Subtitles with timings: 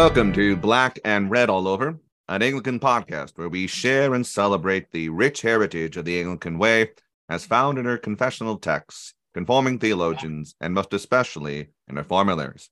[0.00, 4.90] Welcome to Black and Red All Over, an Anglican podcast where we share and celebrate
[4.90, 6.92] the rich heritage of the Anglican way
[7.28, 12.70] as found in our confessional texts, conforming theologians, and most especially in our formularies.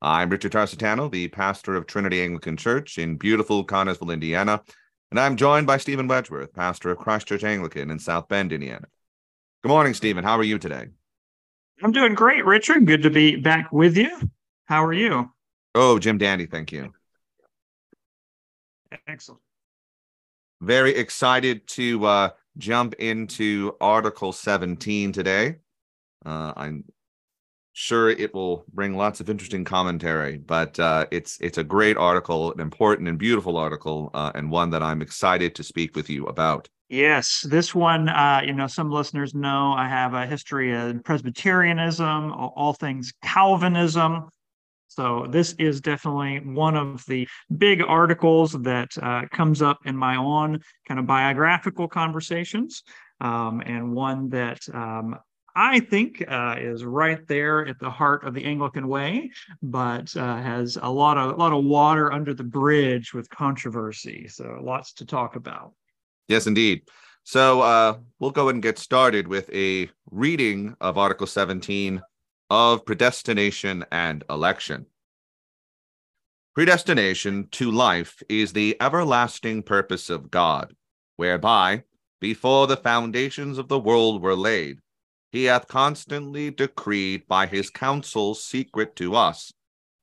[0.00, 4.62] I'm Richard Tarsitano, the pastor of Trinity Anglican Church in beautiful Connersville, Indiana,
[5.10, 8.86] and I'm joined by Stephen Wedgeworth, pastor of Christ Church Anglican in South Bend, Indiana.
[9.62, 10.24] Good morning, Stephen.
[10.24, 10.86] How are you today?
[11.82, 12.86] I'm doing great, Richard.
[12.86, 14.30] Good to be back with you.
[14.64, 15.30] How are you?
[15.74, 16.92] Oh, Jim Dandy, thank you.
[19.06, 19.40] Excellent.
[20.60, 25.56] Very excited to uh, jump into Article 17 today.
[26.24, 26.84] Uh, I'm
[27.72, 32.52] sure it will bring lots of interesting commentary, but uh, it's it's a great article,
[32.52, 36.26] an important and beautiful article, uh, and one that I'm excited to speak with you
[36.26, 36.68] about.
[36.88, 42.32] Yes, this one, uh, you know, some listeners know I have a history of Presbyterianism,
[42.32, 44.28] all things Calvinism.
[44.94, 47.26] So this is definitely one of the
[47.56, 52.82] big articles that uh, comes up in my own kind of biographical conversations,
[53.20, 55.16] um, and one that um,
[55.54, 59.30] I think uh, is right there at the heart of the Anglican way,
[59.62, 64.28] but uh, has a lot of a lot of water under the bridge with controversy.
[64.28, 65.72] So lots to talk about.
[66.28, 66.82] Yes, indeed.
[67.24, 72.02] So uh, we'll go and get started with a reading of Article 17
[72.52, 74.84] of predestination and election.
[76.54, 80.76] Predestination to life is the everlasting purpose of God,
[81.16, 81.84] whereby,
[82.20, 84.80] before the foundations of the world were laid,
[85.30, 89.54] he hath constantly decreed by his counsel secret to us,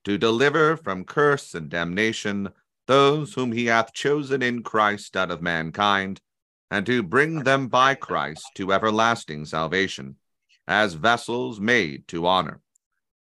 [0.03, 2.49] to deliver from curse and damnation
[2.87, 6.19] those whom he hath chosen in Christ out of mankind,
[6.71, 10.15] and to bring them by Christ to everlasting salvation,
[10.69, 12.61] as vessels made to honor.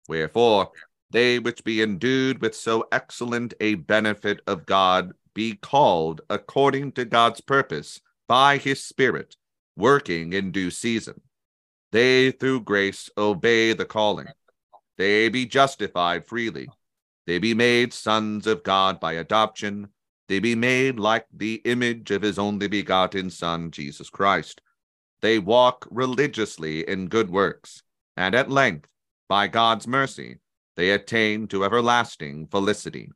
[0.06, 0.70] Wherefore,
[1.10, 7.04] they which be endued with so excellent a benefit of God be called according to
[7.04, 9.36] God's purpose by his Spirit,
[9.76, 11.20] working in due season.
[11.90, 14.28] They through grace obey the calling.
[14.96, 16.68] They be justified freely
[17.28, 19.90] they be made sons of God by adoption.
[20.28, 24.62] They be made like the image of his only begotten Son, Jesus Christ.
[25.20, 27.82] They walk religiously in good works,
[28.16, 28.88] and at length,
[29.28, 30.38] by God's mercy,
[30.76, 33.10] they attain to everlasting felicity.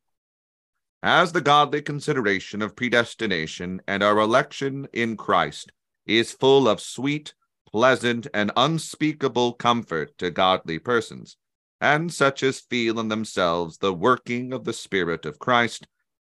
[1.03, 5.73] As the godly consideration of predestination and our election in Christ
[6.07, 7.35] is full of sweet,
[7.71, 11.37] pleasant, and unspeakable comfort to godly persons,
[11.81, 15.87] and such as feel in themselves the working of the Spirit of Christ,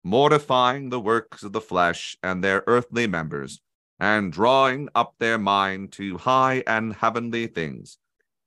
[0.04, 3.62] mortifying the works of the flesh and their earthly members,
[4.00, 7.98] and drawing up their mind to high and heavenly things,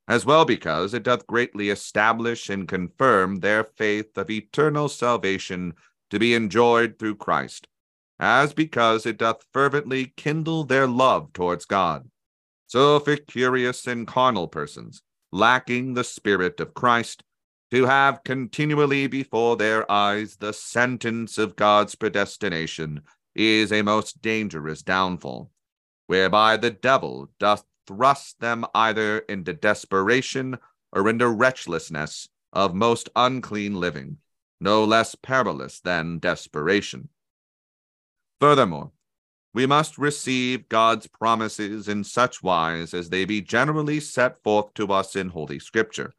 [0.07, 5.73] as well because it doth greatly establish and confirm their faith of eternal salvation
[6.09, 7.67] to be enjoyed through Christ,
[8.19, 12.09] as because it doth fervently kindle their love towards God.
[12.67, 17.23] So for curious and carnal persons, lacking the Spirit of Christ,
[17.71, 23.01] to have continually before their eyes the sentence of God's predestination
[23.35, 25.51] is a most dangerous downfall,
[26.07, 30.57] whereby the devil doth thrust them either into desperation
[30.91, 34.17] or into wretchedness of most unclean living,
[34.59, 37.09] no less perilous than desperation.
[38.39, 38.91] Furthermore,
[39.53, 44.91] we must receive God's promises in such wise as they be generally set forth to
[44.91, 46.13] us in Holy Scripture.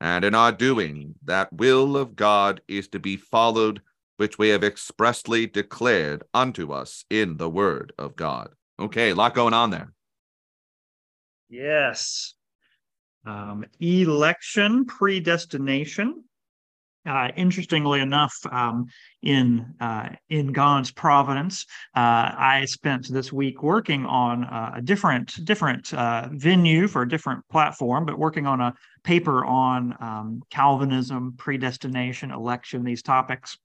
[0.00, 3.80] And in our doing, that will of God is to be followed,
[4.16, 8.50] which we have expressly declared unto us in the Word of God.
[8.78, 9.92] Okay, a lot going on there.
[11.48, 12.34] Yes.
[13.24, 16.24] Um, election, predestination.
[17.06, 18.86] Uh, interestingly enough, um,
[19.22, 21.64] in uh, in God's providence,
[21.94, 27.46] uh, I spent this week working on a different different uh, venue for a different
[27.48, 28.74] platform, but working on a
[29.04, 33.56] paper on um, Calvinism, predestination, election, these topics.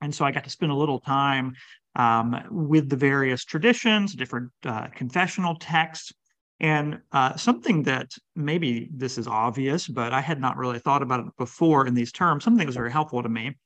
[0.00, 1.54] And so I got to spend a little time
[1.94, 6.12] um, with the various traditions, different uh, confessional texts,
[6.60, 11.20] and uh, something that maybe this is obvious, but I had not really thought about
[11.20, 13.56] it before in these terms, something that was very helpful to me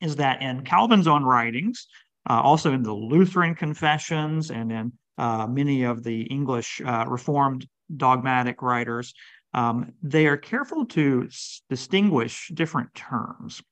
[0.00, 1.86] is that in Calvin's own writings,
[2.28, 7.66] uh, also in the Lutheran confessions and in uh, many of the English uh, Reformed
[7.96, 9.14] dogmatic writers,
[9.52, 13.62] um, they are careful to s- distinguish different terms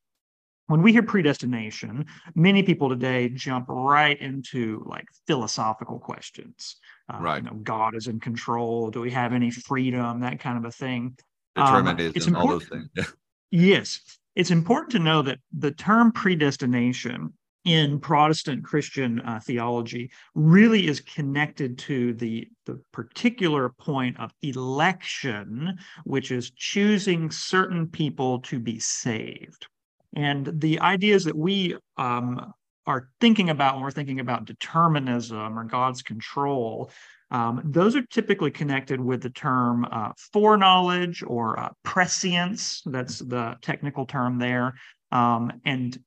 [0.72, 6.76] when we hear predestination, many people today jump right into like philosophical questions.
[7.12, 7.42] Uh, right.
[7.42, 8.90] You know, God is in control.
[8.90, 10.20] Do we have any freedom?
[10.20, 11.19] That kind of a thing.
[11.54, 12.88] Determinism, um, all those things.
[13.50, 14.00] yes.
[14.34, 17.34] it's important to know that the term predestination
[17.66, 25.76] in Protestant Christian uh, theology really is connected to the, the particular point of election,
[26.04, 29.66] which is choosing certain people to be saved.
[30.14, 32.53] And the ideas that we um,
[32.87, 36.91] are thinking about when we're thinking about determinism or God's control,
[37.31, 42.82] um, those are typically connected with the term uh, foreknowledge or uh, prescience.
[42.85, 44.75] That's the technical term there.
[45.11, 45.99] Um, and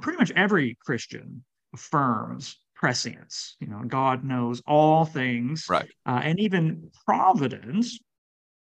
[0.00, 3.56] pretty much every Christian affirms prescience.
[3.60, 5.88] You know, God knows all things, right?
[6.04, 7.98] Uh, and even providence,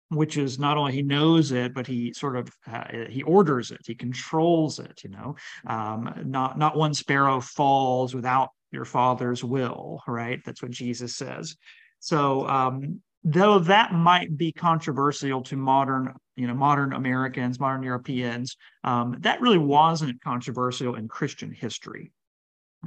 [0.10, 3.82] which is not only he knows it, but he sort of uh, he orders it,
[3.86, 5.02] he controls it.
[5.04, 5.36] You know,
[5.66, 10.40] um, not not one sparrow falls without your Father's will, right?
[10.46, 11.56] That's what Jesus says.
[12.00, 18.58] So um, though that might be controversial to modern you know modern americans modern europeans
[18.84, 22.12] um, that really wasn't controversial in christian history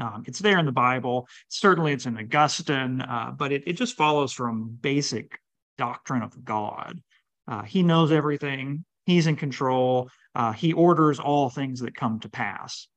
[0.01, 3.97] um, it's there in the bible certainly it's in augustine uh, but it, it just
[3.97, 5.39] follows from basic
[5.79, 7.01] doctrine of god
[7.49, 12.29] uh, he knows everything he's in control uh, he orders all things that come to
[12.29, 12.89] pass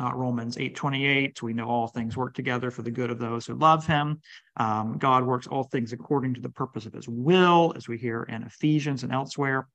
[0.00, 3.54] uh, Romans 8:28, we know all things work together for the good of those who
[3.54, 4.20] love him.
[4.56, 8.22] Um, God works all things according to the purpose of his will, as we hear
[8.22, 9.68] in Ephesians and elsewhere.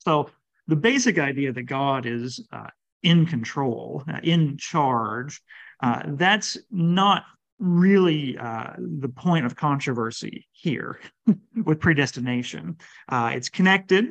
[0.00, 0.30] So
[0.68, 2.68] the basic idea that God is uh,
[3.02, 5.40] in control, uh, in charge,
[5.82, 7.24] uh, that's not
[7.60, 10.98] really uh, the point of controversy here
[11.64, 12.76] with predestination.
[13.08, 14.06] Uh, it's connected,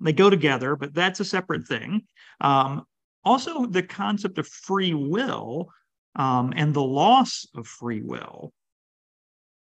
[0.00, 2.02] they go together, but that's a separate thing.
[2.40, 2.84] Um,
[3.24, 5.70] also, the concept of free will
[6.16, 8.52] um, and the loss of free will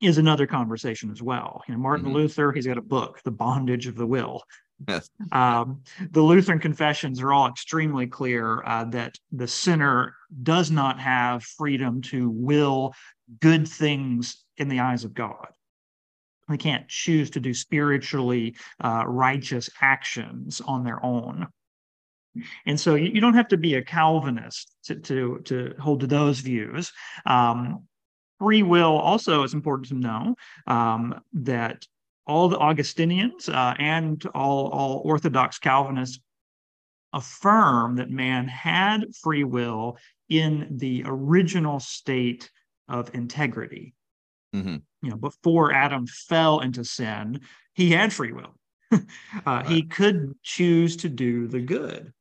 [0.02, 1.64] is another conversation as well.
[1.68, 2.16] You know, Martin mm-hmm.
[2.16, 4.44] Luther, he's got a book, The Bondage of the Will.
[5.31, 5.81] Um,
[6.12, 12.01] the Lutheran confessions are all extremely clear uh, that the sinner does not have freedom
[12.04, 12.94] to will
[13.39, 15.48] good things in the eyes of God.
[16.48, 21.48] They can't choose to do spiritually uh, righteous actions on their own.
[22.66, 26.07] And so you, you don't have to be a Calvinist to, to, to hold to
[26.07, 26.92] those views.
[27.25, 27.88] Um,
[28.39, 30.36] free will also is important to know
[30.68, 31.86] um, that
[32.27, 36.19] all the Augustinians uh, and all, all Orthodox Calvinists
[37.13, 39.98] affirm that man had free will
[40.30, 42.50] in the original state
[42.89, 43.94] of integrity.
[44.56, 44.77] Mm-hmm.
[45.01, 47.42] You know, before Adam fell into sin,
[47.74, 48.56] he had free will.
[48.92, 49.00] uh,
[49.45, 49.66] right.
[49.68, 52.13] He could choose to do the good.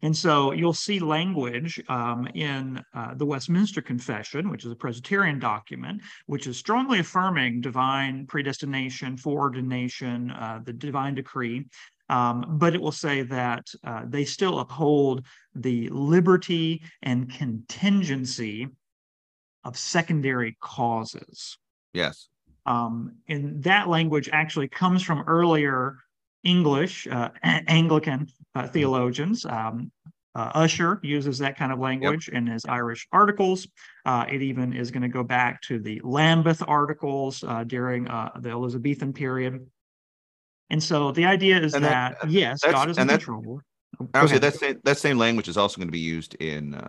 [0.00, 5.38] And so you'll see language um, in uh, the Westminster Confession, which is a Presbyterian
[5.38, 11.66] document, which is strongly affirming divine predestination, foreordination, uh, the divine decree.
[12.08, 18.68] Um, but it will say that uh, they still uphold the liberty and contingency
[19.64, 21.58] of secondary causes.
[21.92, 22.28] Yes.
[22.66, 25.96] Um, and that language actually comes from earlier
[26.44, 29.44] English, uh, Anglican uh, theologians.
[29.44, 29.90] Um,
[30.34, 32.38] uh, Ussher uses that kind of language yep.
[32.38, 33.68] in his Irish articles.
[34.06, 38.30] Uh, it even is going to go back to the Lambeth articles uh, during uh,
[38.40, 39.66] the Elizabethan period.
[40.70, 43.60] And so the idea is and that, that yes, God is in control.
[44.14, 46.80] Actually, that same, that same language is also going to be used in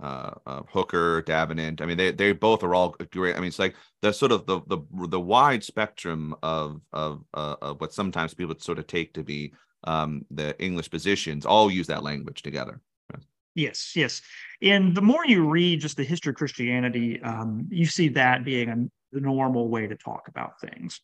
[0.00, 1.80] uh, uh, Hooker, Davenant.
[1.80, 3.36] I mean, they they both are all great.
[3.36, 4.78] I mean, it's like the sort of the the
[5.08, 9.52] the wide spectrum of of, uh, of what sometimes people sort of take to be
[9.84, 11.46] um, the English positions.
[11.46, 12.80] All use that language together.
[13.54, 14.22] Yes, yes.
[14.62, 18.68] And the more you read just the history of Christianity, um, you see that being
[18.68, 18.76] a,
[19.10, 21.00] the normal way to talk about things.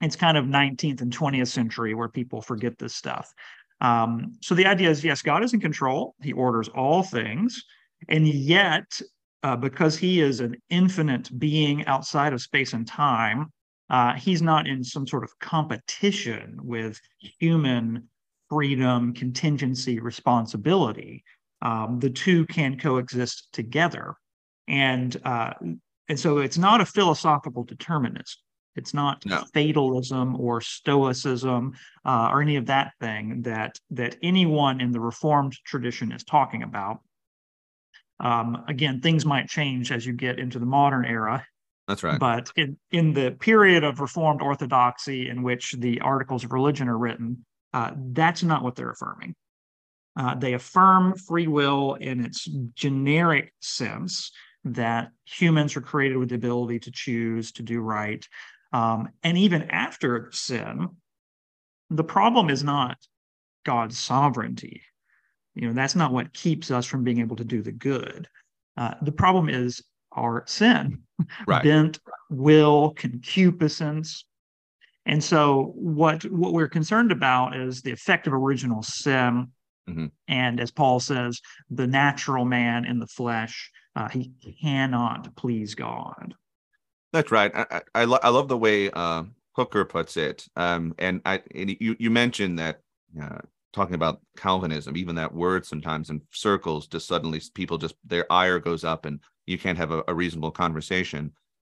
[0.00, 3.32] It's kind of 19th and 20th century where people forget this stuff.
[3.80, 6.16] Um, so the idea is yes, God is in control.
[6.22, 7.64] He orders all things.
[8.08, 9.00] And yet,
[9.42, 13.52] uh, because he is an infinite being outside of space and time,
[13.90, 17.00] uh, he's not in some sort of competition with
[17.38, 18.08] human
[18.48, 21.24] freedom, contingency, responsibility.
[21.62, 24.14] Um, the two can coexist together.
[24.68, 25.54] And uh,
[26.08, 28.42] and so it's not a philosophical determinist.
[28.76, 29.42] It's not no.
[29.54, 31.72] fatalism or stoicism
[32.04, 36.62] uh, or any of that thing that that anyone in the Reformed tradition is talking
[36.62, 37.00] about.
[38.20, 41.46] Um, again, things might change as you get into the modern era.
[41.88, 42.18] That's right.
[42.18, 46.98] But in, in the period of Reformed Orthodoxy in which the articles of religion are
[46.98, 49.34] written, uh, that's not what they're affirming.
[50.18, 54.32] Uh, they affirm free will in its generic sense
[54.64, 58.26] that humans are created with the ability to choose to do right.
[58.72, 60.88] Um, and even after sin,
[61.90, 62.96] the problem is not
[63.64, 64.82] God's sovereignty.
[65.56, 68.28] You know, that's not what keeps us from being able to do the good.
[68.76, 69.82] Uh, the problem is
[70.12, 71.02] our sin,
[71.46, 71.64] right.
[71.64, 71.98] bent
[72.30, 74.24] will, concupiscence.
[75.06, 79.48] And so, what what we're concerned about is the effect of original sin,
[79.88, 80.06] mm-hmm.
[80.28, 86.34] and as Paul says, the natural man in the flesh, uh, he cannot please God.
[87.12, 87.52] That's right.
[87.54, 89.22] I I, lo- I love the way uh,
[89.56, 90.46] Hooker puts it.
[90.54, 92.80] Um, and I and you you mentioned that
[93.20, 93.38] uh,
[93.76, 98.58] talking about Calvinism, even that word sometimes in circles, just suddenly people just their ire
[98.58, 101.32] goes up and you can't have a, a reasonable conversation.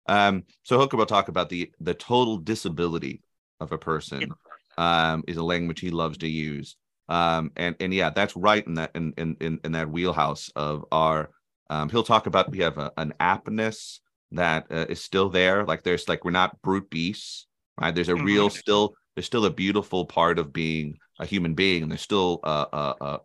[0.09, 3.21] Um, so Hooker will talk about the the total disability
[3.59, 4.33] of a person
[4.77, 6.75] um, is a language he loves to use.
[7.07, 11.29] Um, and and yeah, that's right in that in in in, that wheelhouse of our.
[11.69, 13.99] Um, he'll talk about we have a, an aptness
[14.31, 15.63] that uh, is still there.
[15.65, 17.47] Like there's like we're not brute beasts,
[17.79, 17.93] right?
[17.93, 18.57] There's a real mm-hmm.
[18.57, 22.67] still there's still a beautiful part of being a human being, and there's still a
[22.73, 23.19] a,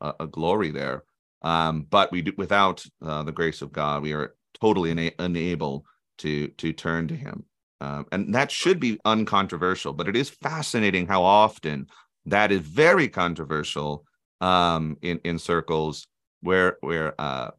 [0.00, 1.04] a, a, glory there.
[1.42, 5.84] Um, but we do, without uh, the grace of God, we are totally una- unable
[6.18, 7.44] to to turn to Him,
[7.80, 9.92] um, and that should be uncontroversial.
[9.92, 11.86] But it is fascinating how often
[12.26, 14.04] that is very controversial
[14.40, 16.06] um, in in circles
[16.40, 17.50] where where uh,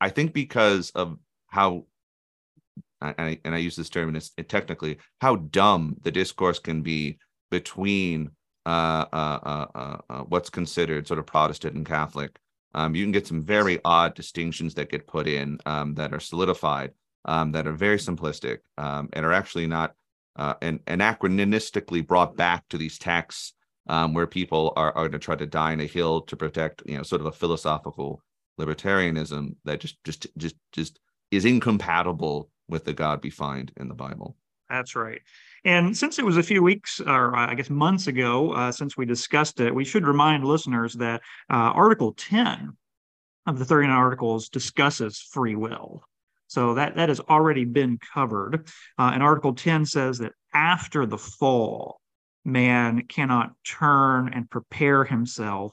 [0.00, 1.16] I think because of
[1.48, 1.86] how
[3.00, 7.18] I, and I use this term and technically how dumb the discourse can be
[7.50, 8.30] between
[8.66, 12.38] uh, uh, uh, uh, uh, what's considered sort of Protestant and Catholic.
[12.74, 16.20] Um, you can get some very odd distinctions that get put in um, that are
[16.20, 16.92] solidified,
[17.24, 19.94] um, that are very simplistic, um, and are actually not
[20.36, 23.54] uh, and anachronistically brought back to these texts
[23.88, 26.82] um, where people are, are going to try to die in a hill to protect,
[26.86, 28.22] you know, sort of a philosophical
[28.60, 31.00] libertarianism that just just just just
[31.30, 34.36] is incompatible with the God we find in the Bible.
[34.68, 35.20] That's right.
[35.64, 39.06] And since it was a few weeks, or I guess months ago, uh, since we
[39.06, 42.76] discussed it, we should remind listeners that uh, Article 10
[43.46, 46.02] of the 39 Articles discusses free will.
[46.48, 48.68] So that, that has already been covered.
[48.98, 52.00] Uh, and Article 10 says that after the fall,
[52.44, 55.72] man cannot turn and prepare himself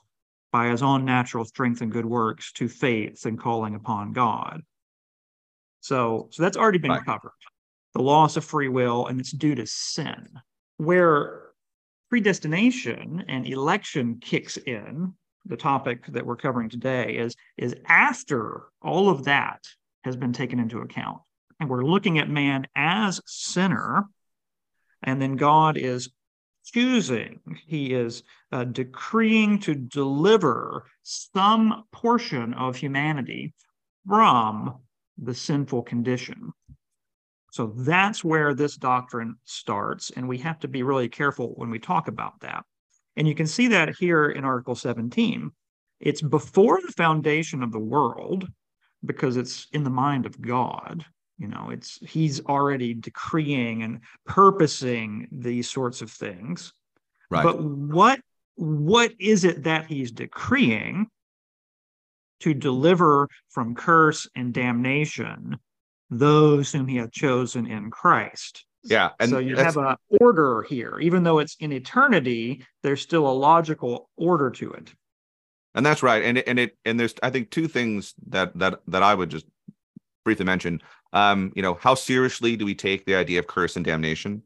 [0.52, 4.62] by his own natural strength and good works to faith and calling upon God.
[5.86, 7.06] So, so that's already been right.
[7.06, 7.32] covered
[7.94, 10.28] the loss of free will, and it's due to sin.
[10.78, 11.44] Where
[12.10, 15.14] predestination and election kicks in,
[15.46, 19.62] the topic that we're covering today is, is after all of that
[20.04, 21.20] has been taken into account.
[21.60, 24.06] And we're looking at man as sinner,
[25.04, 26.10] and then God is
[26.66, 33.54] choosing, he is uh, decreeing to deliver some portion of humanity
[34.08, 34.80] from
[35.18, 36.52] the sinful condition.
[37.52, 40.12] So that's where this doctrine starts.
[40.12, 42.66] And we have to be really careful when we talk about that.
[43.16, 45.52] And you can see that here in Article 17.
[46.02, 48.48] It's before the foundation of the world
[49.06, 51.06] because it's in the mind of God.
[51.38, 56.74] You know, it's he's already decreeing and purposing these sorts of things.
[57.30, 57.44] Right.
[57.44, 58.20] But what
[58.56, 61.08] what is it that he's decreeing
[62.46, 65.58] to deliver from curse and damnation
[66.12, 68.66] those whom he hath chosen in Christ.
[68.84, 69.10] Yeah.
[69.20, 71.00] And so you have an order here.
[71.00, 74.94] Even though it's in eternity, there's still a logical order to it.
[75.74, 76.24] And that's right.
[76.24, 79.32] And it, and it and there's I think two things that that that I would
[79.32, 79.48] just
[80.24, 80.84] briefly mention.
[81.12, 84.44] Um, you know, how seriously do we take the idea of curse and damnation?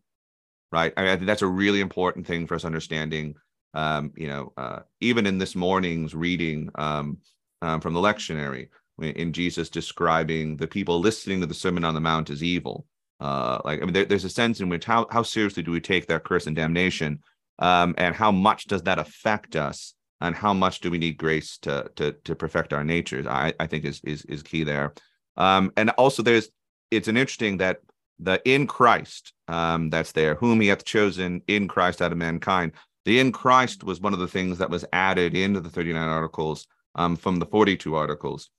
[0.71, 0.93] Right.
[0.95, 3.35] I, mean, I think that's a really important thing for us understanding.
[3.73, 7.17] Um, you know, uh, even in this morning's reading um,
[7.61, 8.69] um, from the lectionary,
[9.01, 12.85] in Jesus describing the people listening to the Sermon on the Mount as evil.
[13.19, 15.81] Uh, like I mean, there, there's a sense in which how how seriously do we
[15.81, 17.19] take that curse and damnation,
[17.59, 21.57] um, and how much does that affect us, and how much do we need grace
[21.59, 23.27] to to to perfect our natures?
[23.27, 24.93] I I think is is is key there.
[25.35, 26.49] Um, and also there's
[26.91, 27.79] it's an interesting that
[28.19, 32.71] the in Christ um, that's there, whom He hath chosen in Christ out of mankind.
[33.05, 36.67] The in Christ was one of the things that was added into the 39 articles
[36.95, 38.49] um, from the 42 articles.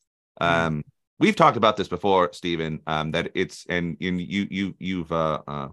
[0.41, 0.85] Um,
[1.19, 2.81] we've talked about this before, Stephen.
[2.87, 5.69] Um, that it's and you you you you've uh, uh,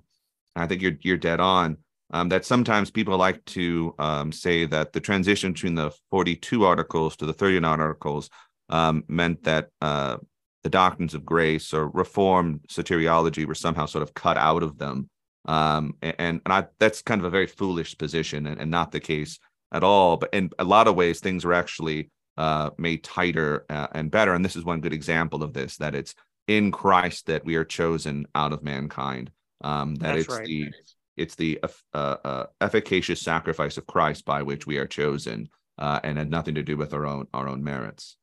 [0.55, 1.77] I think you're you're dead on.
[2.11, 7.17] Um, that sometimes people like to um, say that the transition between the 42 articles
[7.17, 8.29] to the 39 articles
[8.69, 10.15] um, meant that uh,
[10.63, 15.09] the doctrines of grace or reformed soteriology were somehow sort of cut out of them.
[15.45, 18.99] Um, and and I, that's kind of a very foolish position and, and not the
[19.01, 19.39] case
[19.73, 20.15] at all.
[20.17, 24.33] But in a lot of ways, things were actually uh, made tighter uh, and better.
[24.33, 26.15] And this is one good example of this that it's
[26.47, 29.31] in Christ that we are chosen out of mankind.
[29.61, 30.45] Um, that That's it's right.
[30.45, 30.71] the
[31.17, 31.59] it's the
[31.93, 36.55] uh, uh, efficacious sacrifice of Christ by which we are chosen, uh, and had nothing
[36.55, 38.17] to do with our own our own merits.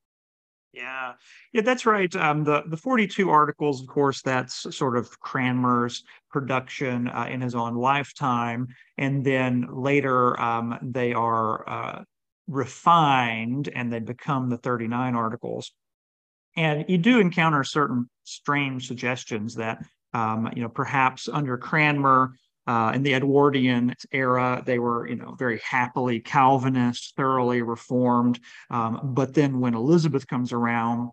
[0.72, 1.12] Yeah,
[1.52, 2.14] yeah, that's right.
[2.16, 7.54] Um, the the 42 articles, of course, that's sort of Cranmer's production uh, in his
[7.54, 12.04] own lifetime, and then later um, they are uh,
[12.46, 15.72] refined and they become the 39 articles.
[16.56, 22.36] And you do encounter certain strange suggestions that, um, you know, perhaps under Cranmer,
[22.66, 28.40] uh, in the Edwardian era, they were, you know, very happily Calvinist, thoroughly reformed.
[28.70, 31.10] Um, but then when Elizabeth comes around,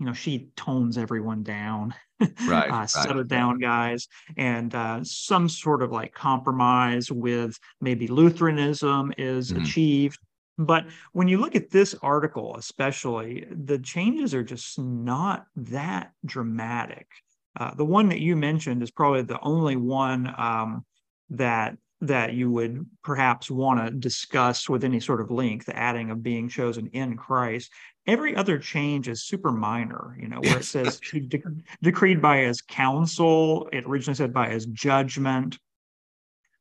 [0.00, 1.94] you know, she tones everyone down.
[2.48, 2.70] Right.
[2.70, 2.88] uh, right.
[2.88, 4.06] settle down, guys,
[4.36, 9.60] and uh, some sort of like compromise with maybe Lutheranism is Mhm.
[9.62, 10.18] achieved.
[10.56, 17.08] But when you look at this article, especially, the changes are just not that dramatic.
[17.58, 20.84] Uh, the one that you mentioned is probably the only one um,
[21.30, 26.10] that that you would perhaps want to discuss with any sort of link, the adding
[26.10, 27.72] of being chosen in Christ.
[28.06, 31.42] Every other change is super minor, you know, where it says de-
[31.82, 33.68] decreed by his counsel.
[33.72, 35.58] It originally said by his judgment.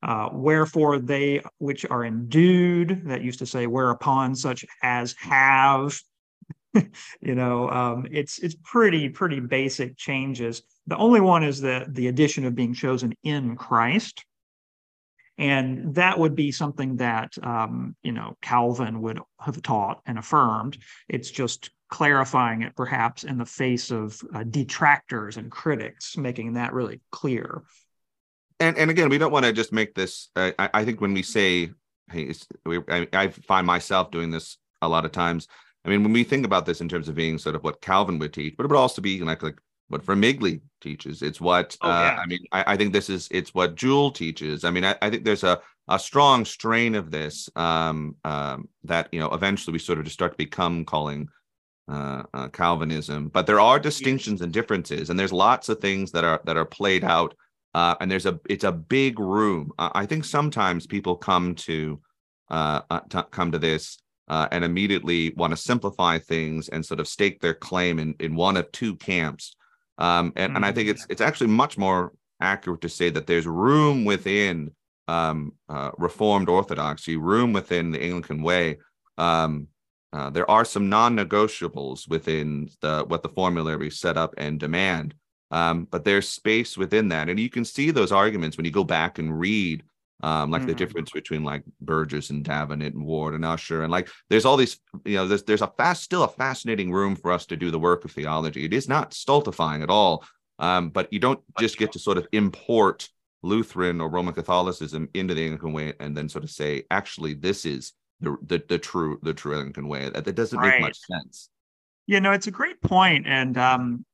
[0.03, 5.97] Uh, wherefore they which are endued, that used to say whereupon such as have
[7.21, 10.61] you know um, it's it's pretty pretty basic changes.
[10.87, 14.25] The only one is the the addition of being chosen in christ.
[15.39, 20.77] And that would be something that um, you know calvin would have taught and affirmed.
[21.07, 26.73] It's just clarifying it perhaps in the face of uh, detractors and critics making that
[26.73, 27.63] really clear
[28.59, 30.29] and and again, we don't want to just make this.
[30.35, 31.71] Uh, I, I think when we say,
[32.11, 35.47] "Hey," it's, we, I, I find myself doing this a lot of times.
[35.85, 38.19] I mean, when we think about this in terms of being sort of what Calvin
[38.19, 41.21] would teach, but it would also be like like what Vermigli teaches.
[41.21, 42.17] It's what Oh, uh.
[42.21, 42.39] I mean.
[42.51, 44.63] I, I think this is it's what Jewel teaches.
[44.63, 49.09] I mean, I, I think there's a a strong strain of this um, um, that
[49.11, 51.27] you know eventually we sort of just start to become calling
[51.89, 53.27] uh, uh, Calvinism.
[53.27, 56.65] But there are distinctions and differences, and there's lots of things that are that are
[56.65, 57.35] played out
[57.73, 59.71] uh, and there's a it's a big room.
[59.79, 61.99] Uh, I think sometimes people come to
[62.49, 66.99] uh, uh, to come to this uh, and immediately want to simplify things and sort
[66.99, 69.55] of stake their claim in in one of two camps.
[69.97, 73.47] Um, and, and I think it's it's actually much more accurate to say that there's
[73.47, 74.71] room within
[75.07, 78.77] um, uh, Reformed Orthodoxy, room within the Anglican way.
[79.17, 79.67] Um,
[80.11, 85.15] uh, there are some non-negotiables within the what the formulary set up and demand.
[85.53, 87.29] Um, but there's space within that.
[87.29, 89.83] And you can see those arguments when you go back and read
[90.23, 90.77] um, like the Mhm.
[90.77, 93.83] difference between like Burgess and Davenant and Ward and Ussher.
[93.83, 97.15] And like there's all these, you know, there's there's a fast still a fascinating room
[97.15, 98.65] for us to do the work of theology.
[98.65, 100.23] It is not stultifying at all.
[100.59, 103.09] Um, but you don't just get to sort of import
[103.41, 107.65] Lutheran or Roman Catholicism into the Anglican way and then sort of say, actually, this
[107.65, 110.09] is the the, the true the true Anglican way.
[110.09, 111.49] That, that doesn't make much sense.
[112.07, 114.05] Yeah, no, it's a great point, and um,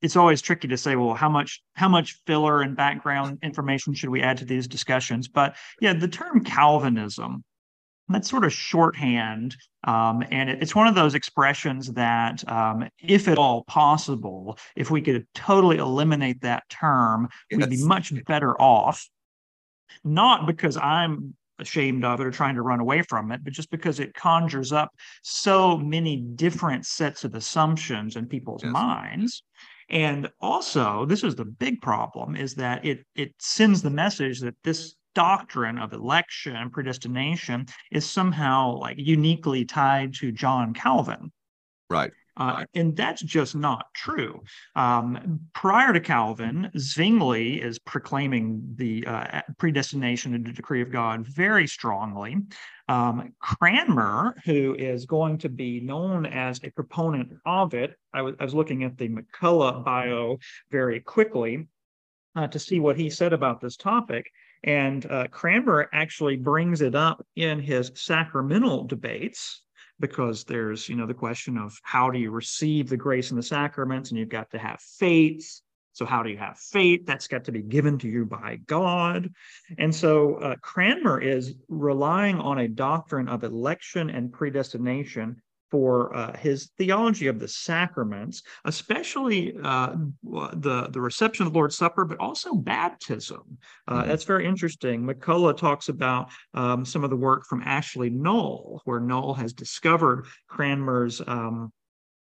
[0.00, 4.10] it's always tricky to say, well, how much how much filler and background information should
[4.10, 5.28] we add to these discussions?
[5.28, 7.44] But yeah, the term Calvinism,
[8.08, 13.28] that's sort of shorthand, um, and it- it's one of those expressions that, um, if
[13.28, 19.08] at all possible, if we could totally eliminate that term, we'd be much better off.
[20.02, 23.70] Not because I'm ashamed of it or trying to run away from it, but just
[23.70, 24.90] because it conjures up
[25.22, 28.72] so many different sets of assumptions in people's Yes.
[28.72, 29.44] minds.
[29.90, 34.54] And also, this is the big problem is that it it sends the message that
[34.64, 41.30] this doctrine of election and predestination is somehow like uniquely tied to John Calvin.
[41.88, 42.12] Right.
[42.36, 44.42] Uh, and that's just not true.
[44.74, 51.26] Um, prior to Calvin, Zwingli is proclaiming the uh, predestination and the decree of God
[51.26, 52.36] very strongly.
[52.88, 58.34] Um, Cranmer, who is going to be known as a proponent of it, I was,
[58.38, 60.38] I was looking at the MacCulloch bio
[60.70, 61.66] very quickly
[62.36, 64.30] uh, to see what he said about this topic.
[64.64, 69.62] And uh, Cranmer actually brings it up in his sacramental debates
[70.00, 73.42] because there's, you know, the question of how do you receive the grace and the
[73.42, 75.60] sacraments, and you've got to have faith.
[75.92, 77.06] So, how do you have faith?
[77.06, 79.30] That's got to be given to you by God.
[79.78, 85.40] And so, uh, Cranmer is relying on a doctrine of election and predestination
[85.74, 91.76] for uh, his theology of the sacraments, especially uh, the, the reception of the Lord's
[91.76, 93.58] Supper, but also baptism.
[93.88, 94.06] Uh, Mhm.
[94.06, 95.02] That's very interesting.
[95.04, 100.26] MacCulloch talks about um, some of the work from Ashley Null, where Null has discovered
[100.48, 101.72] Cranmer's um,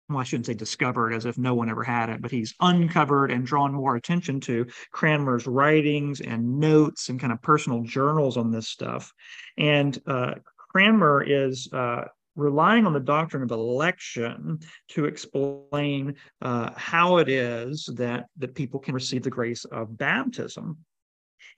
[0.10, 3.32] well, I shouldn't say discovered as if no one ever had it, but he's uncovered
[3.32, 8.52] and drawn more attention to Cranmer's writings and notes and kind of personal journals on
[8.52, 9.14] this stuff.
[9.58, 10.36] And uh,
[10.72, 12.06] Cranmer is uh,
[12.38, 18.80] relying on the doctrine of election to explain uh, how it is that, that people
[18.80, 20.78] can receive the grace of baptism.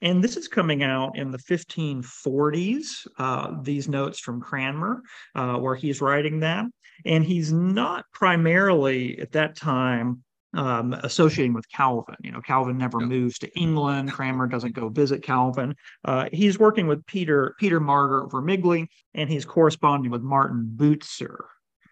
[0.02, 5.02] And this is coming out in the 1540s, uh, these notes from Cranmer,
[5.34, 6.64] uh, where he's writing that.
[7.04, 12.16] And he's not primarily at that time um, associating with Calvin.
[12.22, 14.12] You know, Calvin never moves to England.
[14.12, 15.74] Cranmer doesn't go visit Calvin.
[16.04, 20.76] Uh, he's working with Peter Peter Martyr Vermigli, and he's corresponding with Martin.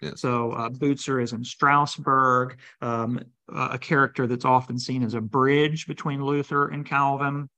[0.00, 0.20] Yes.
[0.20, 5.86] So uh, Bucer is in Strasbourg, um, a character that's often seen as a bridge
[5.86, 7.48] between Luther and Calvin.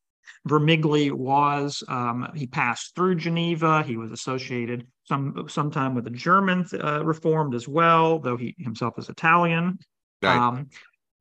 [0.49, 3.83] Vermigli was um, he passed through Geneva.
[3.83, 8.99] He was associated some sometime with the German uh, Reformed as well, though he himself
[8.99, 9.79] is Italian.
[10.23, 10.37] Right.
[10.37, 10.69] Um,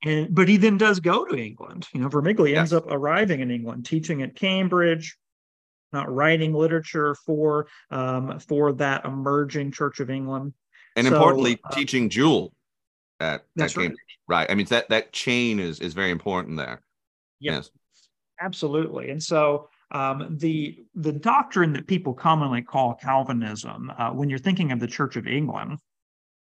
[0.03, 1.87] and but he then does go to England.
[1.93, 2.59] You know, Vermigli yes.
[2.59, 5.17] ends up arriving in England, teaching at Cambridge,
[5.91, 10.53] not writing literature for um, for that emerging Church of England,
[10.95, 12.53] and so, importantly, uh, teaching Jewel
[13.19, 13.97] at, at Cambridge.
[14.27, 14.39] Right.
[14.39, 14.51] right.
[14.51, 16.81] I mean that that chain is is very important there.
[17.39, 17.69] Yes,
[18.39, 19.09] absolutely.
[19.09, 24.71] And so um, the the doctrine that people commonly call Calvinism, uh, when you're thinking
[24.71, 25.79] of the Church of England,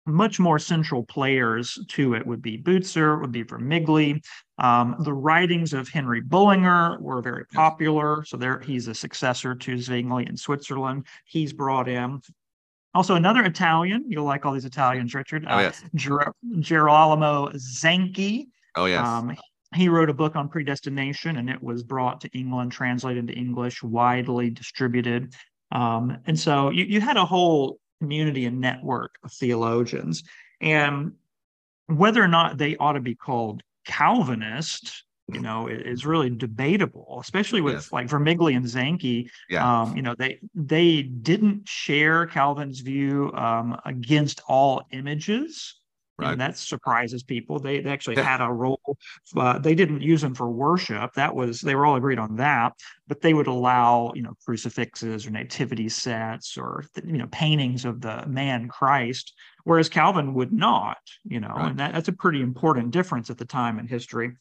[0.06, 4.24] much more central players to it would be Bucer, would be Vermigli.
[4.58, 8.24] Um, the writings of Henry Bullinger were very popular.
[8.24, 11.06] So there, he's a successor to Zwingli in Switzerland.
[11.24, 12.20] He's brought in.
[12.94, 14.04] Also, another Italian.
[14.08, 15.46] You'll like all these Italians, Richard.
[15.48, 15.82] Oh, yes.
[15.84, 18.48] Uh, Ger- Gerolamo Zanchi.
[18.74, 19.06] Oh, yes.
[19.06, 19.36] Um,
[19.74, 23.82] he wrote a book on predestination, and it was brought to England, translated into English,
[23.82, 25.32] widely distributed.
[25.70, 30.24] Um, and so you, you had a whole community and network of theologians.
[30.60, 31.12] And
[31.86, 37.60] whether or not they ought to be called Calvinist, you know, is really debatable, especially
[37.60, 37.92] with yes.
[37.92, 39.30] like Vermigli and Zanchi.
[39.48, 39.82] Yeah.
[39.82, 45.79] Um, you know, they they didn't share Calvin's view um, against all images.
[46.20, 46.32] Right.
[46.32, 47.58] And that surprises people.
[47.58, 48.96] They, they actually had a role.
[49.36, 51.12] Uh, they didn't use them for worship.
[51.14, 52.72] That was they were all agreed on that.
[53.08, 58.00] But they would allow you know crucifixes or nativity sets or you know paintings of
[58.00, 60.98] the man Christ, whereas Calvin would not.
[61.24, 61.70] You know, right.
[61.70, 64.32] and that, that's a pretty important difference at the time in history.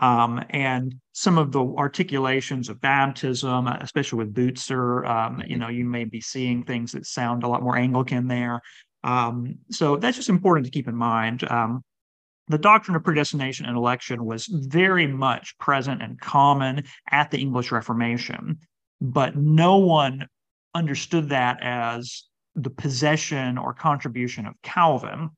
[0.00, 5.60] Um, and some of the articulations of baptism, especially with Bucer, um, you mm-hmm.
[5.60, 8.60] know, you may be seeing things that sound a lot more Anglican there.
[9.04, 11.48] Um, so that's just important to keep in mind.
[11.50, 11.82] Um,
[12.48, 17.70] the doctrine of predestination and election was very much present and common at the English
[17.70, 18.58] Reformation,
[19.00, 20.26] but no one
[20.74, 25.30] understood that as the possession or contribution of Calvin.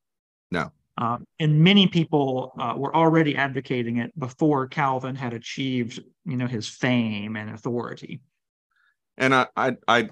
[0.50, 0.72] No.
[0.96, 6.46] Uh, and many people uh, were already advocating it before Calvin had achieved, you know,
[6.46, 8.20] his fame and authority.
[9.16, 10.08] And I, I,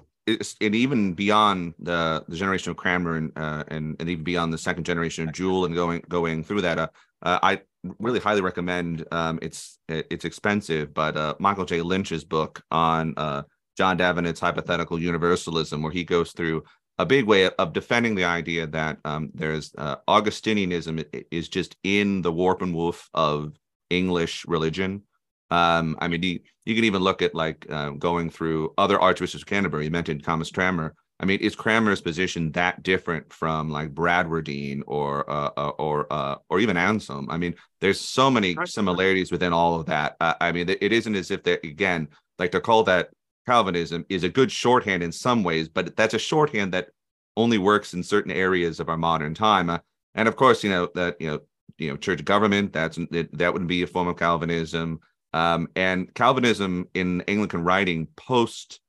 [0.61, 4.57] and even beyond the, the generation of Cranmer and, uh, and and even beyond the
[4.57, 6.87] second generation of Jewel and going going through that, uh,
[7.21, 7.61] uh, I
[7.99, 9.05] really highly recommend.
[9.11, 11.81] Um, it's it's expensive, but uh, Michael J.
[11.81, 13.43] Lynch's book on uh,
[13.77, 16.63] John Davenant's hypothetical universalism, where he goes through
[16.97, 22.21] a big way of defending the idea that um, there's uh, Augustinianism is just in
[22.21, 23.53] the warp and woof of
[23.89, 25.03] English religion
[25.51, 29.41] um, I mean, you, you can even look at like uh, going through other archbishops
[29.41, 29.85] of Canterbury.
[29.85, 30.95] You mentioned Thomas Cranmer.
[31.21, 36.35] I mean, is Cranmer's position that different from like Bradwardine or uh, uh, or uh,
[36.49, 37.29] or even Anselm?
[37.29, 40.15] I mean, there's so many similarities within all of that.
[40.21, 42.07] Uh, I mean, it isn't as if they again
[42.37, 43.09] like to call that
[43.45, 46.89] Calvinism is a good shorthand in some ways, but that's a shorthand that
[47.35, 49.69] only works in certain areas of our modern time.
[49.69, 49.79] Uh,
[50.15, 51.39] and of course, you know that you know
[51.77, 54.99] you know church government that's that wouldn't be a form of Calvinism.
[55.33, 58.79] Um, and Calvinism in Anglican writing post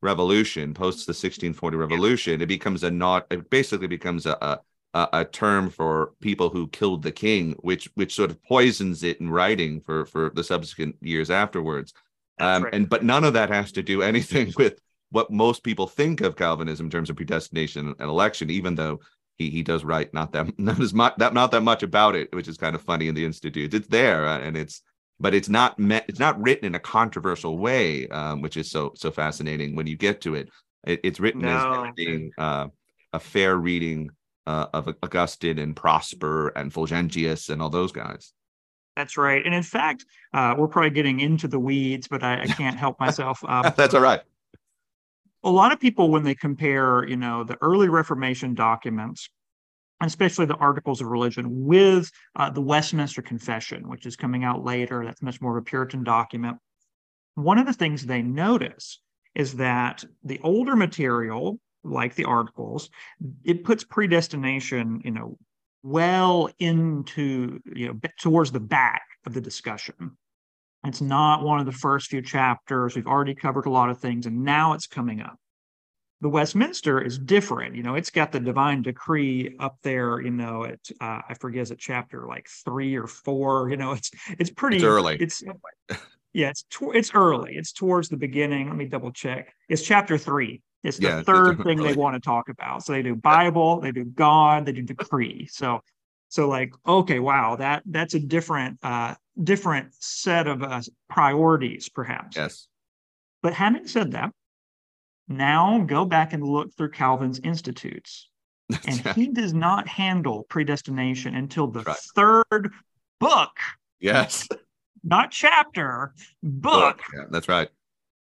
[0.00, 4.60] revolution, post the 1640 revolution, it becomes a not, it basically becomes a,
[4.94, 9.20] a, a term for people who killed the king, which which sort of poisons it
[9.20, 11.92] in writing for for the subsequent years afterwards.
[12.38, 12.74] Um, right.
[12.74, 14.80] And but none of that has to do anything with
[15.10, 19.00] what most people think of Calvinism in terms of predestination and election, even though
[19.36, 22.32] he he does write not that not as much that not that much about it,
[22.34, 23.74] which is kind of funny in the institute.
[23.74, 24.82] It's there uh, and it's
[25.20, 28.92] but it's not meant it's not written in a controversial way um, which is so
[28.94, 30.48] so fascinating when you get to it,
[30.86, 31.84] it it's written no.
[31.84, 32.66] as being uh,
[33.12, 34.10] a fair reading
[34.46, 38.32] uh, of augustine and prosper and fulgentius and all those guys.
[38.96, 39.44] That's right.
[39.44, 42.98] And in fact uh, we're probably getting into the weeds but i, I can't help
[43.00, 44.20] myself um, that's all right.
[45.44, 49.28] a lot of people when they compare you know the early reformation documents
[50.00, 55.04] especially the Articles of Religion, with uh, the Westminster Confession, which is coming out later.
[55.04, 56.58] That's much more of a Puritan document.
[57.34, 59.00] One of the things they notice
[59.34, 62.90] is that the older material, like the Articles,
[63.44, 65.38] it puts predestination, you know,
[65.82, 70.16] well into, you know, towards the back of the discussion.
[70.84, 72.94] It's not one of the first few chapters.
[72.94, 75.38] We've already covered a lot of things, and now it's coming up
[76.20, 77.76] the Westminster is different.
[77.76, 80.20] You know, it's got the divine decree up there.
[80.20, 83.70] You know, at uh, I forget is it chapter like three or four.
[83.70, 85.16] You know, it's it's pretty it's early.
[85.20, 85.42] It's
[86.32, 87.54] yeah, it's it's early.
[87.56, 88.68] It's towards the beginning.
[88.68, 89.52] Let me double check.
[89.68, 90.62] It's chapter three.
[90.82, 91.92] It's the yeah, third thing early.
[91.92, 92.84] they want to talk about.
[92.84, 95.48] So they do Bible, they do God, they do decree.
[95.50, 95.82] So
[96.28, 102.36] so like okay, wow, that that's a different uh different set of uh, priorities, perhaps.
[102.36, 102.66] Yes.
[103.40, 104.32] But having said that,
[105.28, 108.28] now go back and look through Calvin's Institutes.
[108.86, 111.96] And he does not handle predestination until the right.
[112.14, 112.70] third
[113.18, 113.56] book.
[113.98, 114.46] Yes.
[115.02, 116.12] Not chapter,
[116.42, 116.98] book.
[116.98, 117.00] book.
[117.14, 117.68] Yeah, that's right.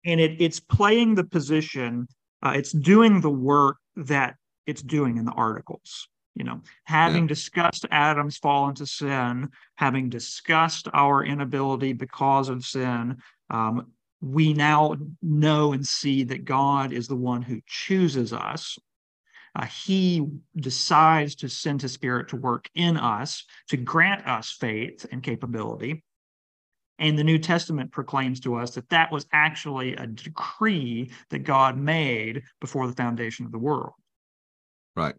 [0.04, 2.06] And it, it's playing the position,
[2.40, 6.06] uh, it's doing the work that it's doing in the articles.
[6.36, 7.28] You know, having yeah.
[7.28, 13.16] discussed Adam's fall into sin, having discussed our inability because of sin,
[13.50, 13.88] um,
[14.20, 18.78] we now know and see that God is the one who chooses us.
[19.54, 20.26] Uh, he
[20.56, 26.04] decides to send his spirit to work in us to grant us faith and capability.
[26.98, 31.78] And the New Testament proclaims to us that that was actually a decree that God
[31.78, 33.92] made before the foundation of the world.
[34.96, 35.14] Right.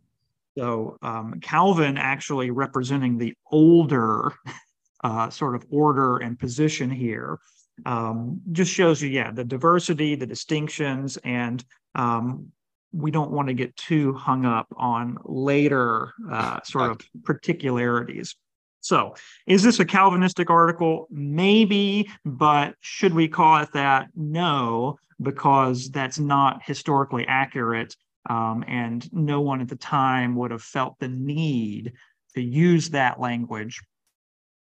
[0.58, 4.34] So um, Calvin actually representing the older
[5.04, 7.40] uh, sort of order and position here
[7.86, 11.64] um, just shows you, yeah, the diversity, the distinctions, and
[11.96, 12.52] um,
[12.92, 18.36] we don't want to get too hung up on later uh, sort of particularities.
[18.82, 19.16] So,
[19.46, 21.08] is this a Calvinistic article?
[21.12, 24.08] Maybe, but should we call it that?
[24.16, 27.96] No, because that's not historically accurate.
[28.30, 31.94] Um, and no one at the time would have felt the need
[32.36, 33.82] to use that language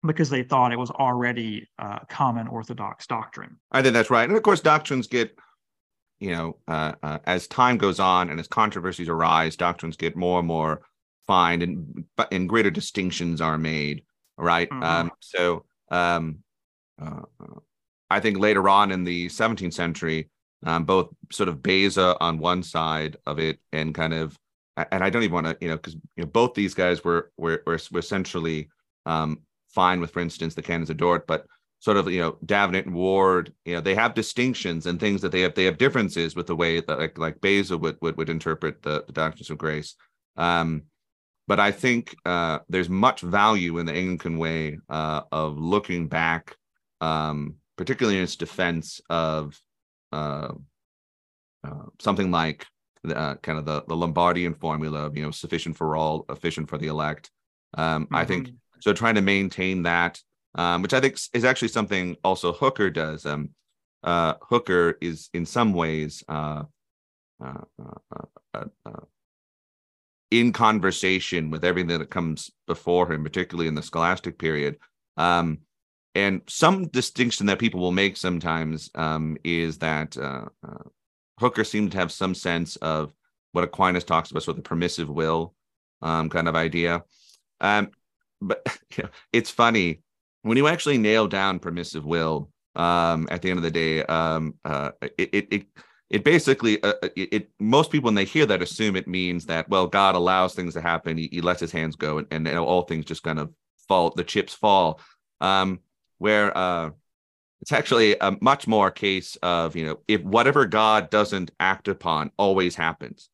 [0.06, 3.56] because they thought it was already uh, common Orthodox doctrine.
[3.72, 4.28] I think that's right.
[4.28, 5.36] And of course, doctrines get,
[6.18, 10.38] you know, uh, uh, as time goes on and as controversies arise, doctrines get more
[10.38, 10.82] and more
[11.26, 14.02] fined and, and greater distinctions are made,
[14.36, 14.68] right?
[14.68, 14.82] Mm-hmm.
[14.82, 16.38] Um, so um,
[17.00, 17.22] uh,
[18.10, 20.28] I think later on in the 17th century,
[20.66, 24.38] um, both sort of Beza on one side of it and kind of,
[24.76, 27.30] and I don't even want to, you know, because you know, both these guys were
[27.36, 28.68] were, were essentially
[29.06, 29.40] um,
[29.74, 31.46] fine with, for instance, the canons of Dort, but
[31.80, 35.32] sort of you know Davenant and Ward, you know, they have distinctions and things that
[35.32, 38.30] they have they have differences with the way that like like Beza would would, would
[38.30, 39.94] interpret the, the doctrines of grace.
[40.36, 40.84] Um,
[41.46, 46.56] but I think uh, there's much value in the Anglican way uh, of looking back,
[47.02, 49.60] um, particularly in its defense of
[50.10, 50.52] uh,
[51.64, 52.66] uh something like
[53.08, 56.78] uh, kind of the, the Lombardian formula of you know sufficient for all, efficient for
[56.78, 57.30] the elect.
[57.76, 58.14] Um, mm-hmm.
[58.14, 58.56] I think mm-hmm.
[58.84, 60.20] So trying to maintain that,
[60.56, 63.24] um, which I think is actually something also Hooker does.
[63.24, 63.48] Um,
[64.02, 66.64] uh, Hooker is in some ways uh,
[67.42, 69.00] uh, uh, uh,
[70.30, 74.76] in conversation with everything that comes before him, particularly in the scholastic period.
[75.16, 75.60] Um,
[76.14, 80.14] and some distinction that people will make sometimes um, is that
[81.40, 83.14] Hooker seemed to have some sense of
[83.52, 85.54] what Aquinas talks about, sort of the permissive will
[86.02, 87.02] um, kind of idea.
[87.62, 87.90] Um,
[88.46, 90.00] but you know, it's funny.
[90.42, 92.50] When you actually nail down permissive will.
[92.76, 95.66] Um, at the end of the day, um, uh, it, it, it
[96.10, 99.46] it basically uh, uh, it, it, most people when they hear that assume it means
[99.46, 101.16] that well god allows things to happen.
[101.16, 103.50] He, he lets his hands go and, and, all things just kind of
[103.88, 105.00] fall the chips fall.
[105.40, 105.80] Um
[106.18, 106.90] where uh
[107.60, 112.30] it's actually a much more case of you know if whatever god doesn't act upon
[112.36, 113.28] always happens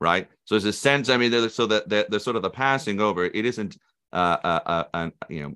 [0.00, 0.28] right?
[0.46, 3.26] So there's a sense i mean so that the, the sort of the passing over.
[3.26, 3.76] It isn't
[4.12, 5.54] uh, uh, uh, you know,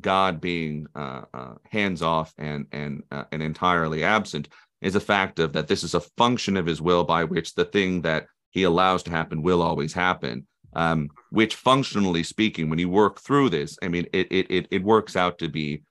[0.00, 4.48] God being uh, uh, hands off and and uh, and entirely absent
[4.82, 7.64] is a fact of that this is a function of His will by which the
[7.64, 10.46] thing that He allows to happen will always happen.
[10.74, 14.82] Um, which functionally speaking, when you work through this, I mean, it it it, it
[14.82, 15.82] works out to be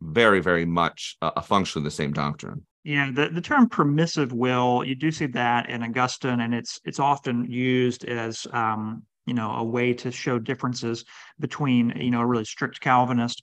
[0.00, 2.64] very very much a function of the same doctrine.
[2.84, 7.00] Yeah, the, the term permissive will, you do see that in Augustine, and it's it's
[7.00, 11.04] often used as um, you know, a way to show differences
[11.38, 13.42] between, you know, a really strict Calvinist.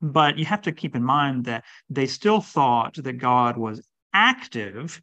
[0.00, 5.00] But you have to keep in mind that they still thought that God was active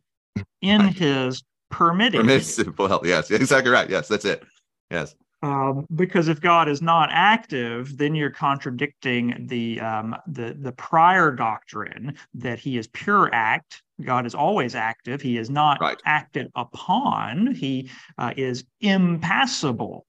[0.62, 2.22] in his permitting.
[2.22, 2.78] Permissive.
[2.78, 3.90] Well, yes, exactly right.
[3.90, 4.44] Yes, that's it.
[4.90, 5.16] Yes.
[5.42, 11.32] Um, because if God is not active, then you're contradicting the um, the the prior
[11.32, 13.84] doctrine that He is pure act.
[14.04, 15.22] God is always active.
[15.22, 16.02] He is not right.
[16.06, 17.54] acted upon.
[17.56, 20.06] He uh, is impassible.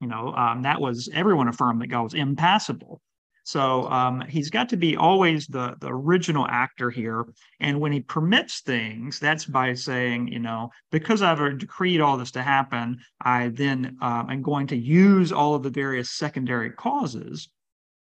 [0.00, 3.00] You know um, that was everyone affirmed that God was impassible.
[3.44, 7.26] So um, he's got to be always the, the original actor here.
[7.60, 12.30] And when he permits things, that's by saying, you know, because I've decreed all this
[12.32, 17.50] to happen, I then um, am going to use all of the various secondary causes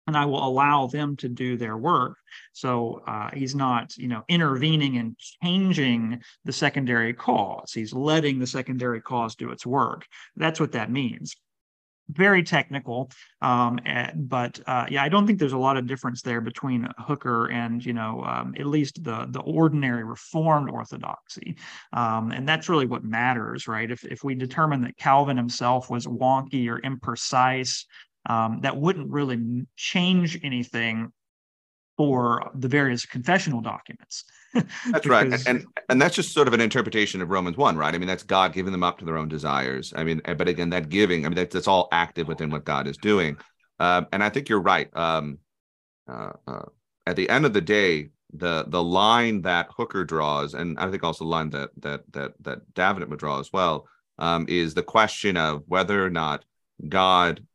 [0.08, 2.18] and I will allow them to do their work.
[2.54, 7.74] So uh, he's not, you know, intervening and changing the secondary cause.
[7.74, 10.06] He's letting the secondary cause do its work.
[10.36, 11.36] That's what that means
[12.10, 13.10] very technical
[13.42, 13.80] um,
[14.16, 17.84] but uh, yeah i don't think there's a lot of difference there between hooker and
[17.84, 21.56] you know um, at least the the ordinary reformed orthodoxy
[21.94, 26.06] um, and that's really what matters right if, if we determine that calvin himself was
[26.06, 27.86] wonky or imprecise
[28.26, 31.12] um, that wouldn't really change anything
[31.98, 34.26] for the various confessional documents.
[34.92, 35.48] that's right.
[35.48, 37.94] And, and, that's just sort of an interpretation of Romans 1, right?
[37.94, 39.94] I mean, that's God giving them up to their own desires.
[39.96, 42.88] I mean, but again, that giving, I mean, that's, that's all active within what God
[42.88, 43.38] is doing.
[43.80, 44.90] Um, and I think you're right.
[44.96, 45.40] Um,
[46.08, 46.66] uh, uh,
[47.06, 51.04] at the end of the day, the the line that Hooker draws, and I think
[51.04, 54.84] also the line that that that that Davenant would draw as well, um, is the
[54.84, 56.44] question of whether or not
[56.88, 57.46] God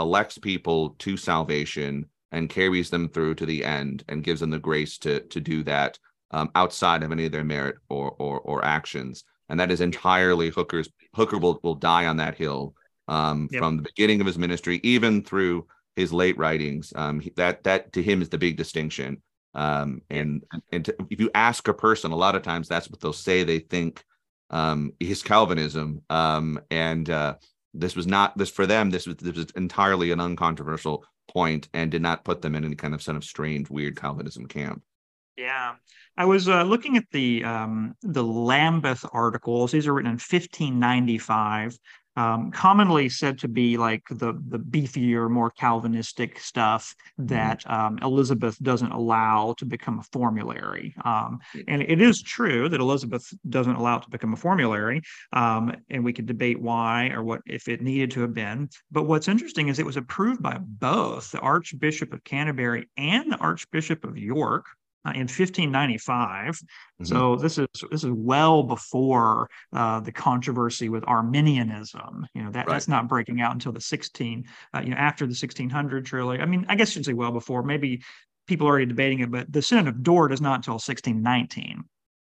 [0.00, 4.58] elects people to salvation and carries them through to the end and gives them the
[4.58, 5.98] grace to to do that
[6.30, 9.24] um, outside of any of their merit or, or or actions.
[9.48, 10.88] And that is entirely Hooker's.
[11.14, 12.74] Hooker will will die on that hill
[13.08, 13.60] um, yep.
[13.60, 16.92] from the beginning of his ministry, even through his late writings.
[16.94, 19.22] Um, that that to him is the big distinction.
[19.54, 23.00] Um, and and to, if you ask a person, a lot of times that's what
[23.00, 23.44] they'll say.
[23.44, 24.04] They think
[24.50, 27.34] um, is Calvinism, um, and uh,
[27.78, 28.90] this was not this for them.
[28.90, 32.76] This was this was entirely an uncontroversial point and did not put them in any
[32.76, 34.82] kind of sort of strange, weird Calvinism camp.
[35.36, 35.74] Yeah,
[36.16, 39.72] I was uh, looking at the um, the Lambeth articles.
[39.72, 41.78] These are written in 1595
[42.16, 47.26] um, commonly said to be like the the beefier, more Calvinistic stuff mm-hmm.
[47.28, 50.94] that um, Elizabeth doesn't allow to become a formulary.
[51.04, 55.02] Um, and it is true that Elizabeth doesn't allow it to become a formulary,
[55.32, 58.68] um, and we could debate why or what if it needed to have been.
[58.90, 63.38] But what's interesting is it was approved by both the Archbishop of Canterbury and the
[63.38, 64.66] Archbishop of York
[65.06, 66.54] uh, in 1595.
[66.54, 67.04] Mm-hmm.
[67.04, 72.26] So this is this is well before uh, the controversy with Arminianism.
[72.34, 72.74] You know that right.
[72.74, 76.12] that's not breaking out until the 16 uh, you know after the 1600s.
[76.12, 77.62] Really, I mean, I guess I should say well before.
[77.62, 78.02] Maybe
[78.46, 81.84] people are already debating it, but the Synod of Dort is not until 1619.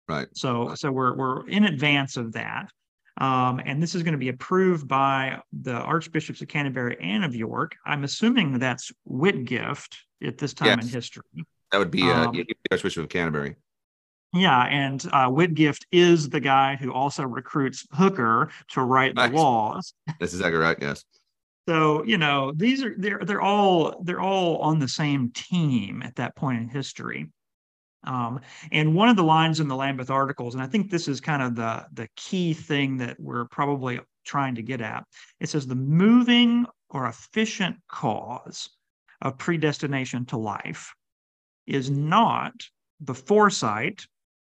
[0.08, 0.28] Right.
[0.34, 2.70] So so we're we're in advance of that.
[3.18, 7.34] Um, and this is going to be approved by the archbishops of Canterbury and of
[7.34, 7.74] York.
[7.86, 10.84] I'm assuming that's Whitgift at this time yes.
[10.84, 11.22] in history.
[11.72, 13.56] That would be uh, um, Archbishop of Canterbury.
[14.32, 19.30] Yeah, and uh, Whitgift is the guy who also recruits Hooker to write nice.
[19.30, 19.94] the laws.
[20.20, 20.76] That's exactly right.
[20.80, 21.04] Yes.
[21.68, 26.16] So you know these are they're they're all they're all on the same team at
[26.16, 27.30] that point in history.
[28.04, 31.20] Um, and one of the lines in the Lambeth articles, and I think this is
[31.20, 35.04] kind of the the key thing that we're probably trying to get at.
[35.40, 38.68] It says the moving or efficient cause
[39.22, 40.94] of predestination to life
[41.66, 42.52] is not
[43.00, 44.06] the foresight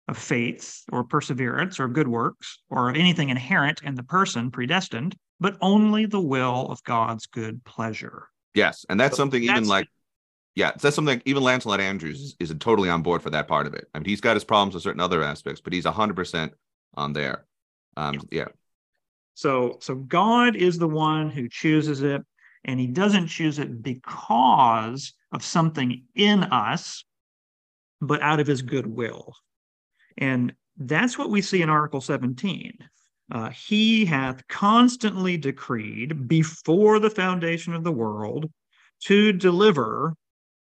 [0.09, 5.57] of faith or perseverance or good works or anything inherent in the person predestined, but
[5.61, 8.29] only the will of God's good pleasure.
[8.55, 8.85] Yes.
[8.89, 9.89] And that's so something that's even like,
[10.55, 13.75] yeah, that's something even Lancelot Andrewes is, is totally on board for that part of
[13.75, 13.89] it.
[13.95, 16.51] I mean, he's got his problems with certain other aspects, but he's 100%
[16.95, 17.47] on there.
[17.97, 18.21] Um, yeah.
[18.31, 18.49] yeah.
[19.35, 22.23] So, so God is the one who chooses it,
[22.65, 27.05] and he doesn't choose it because of something in us,
[28.01, 29.35] but out of his goodwill.
[30.17, 32.79] And that's what we see in Article 17.
[33.33, 38.51] Uh, he hath constantly decreed before the foundation of the world
[39.01, 40.15] to deliver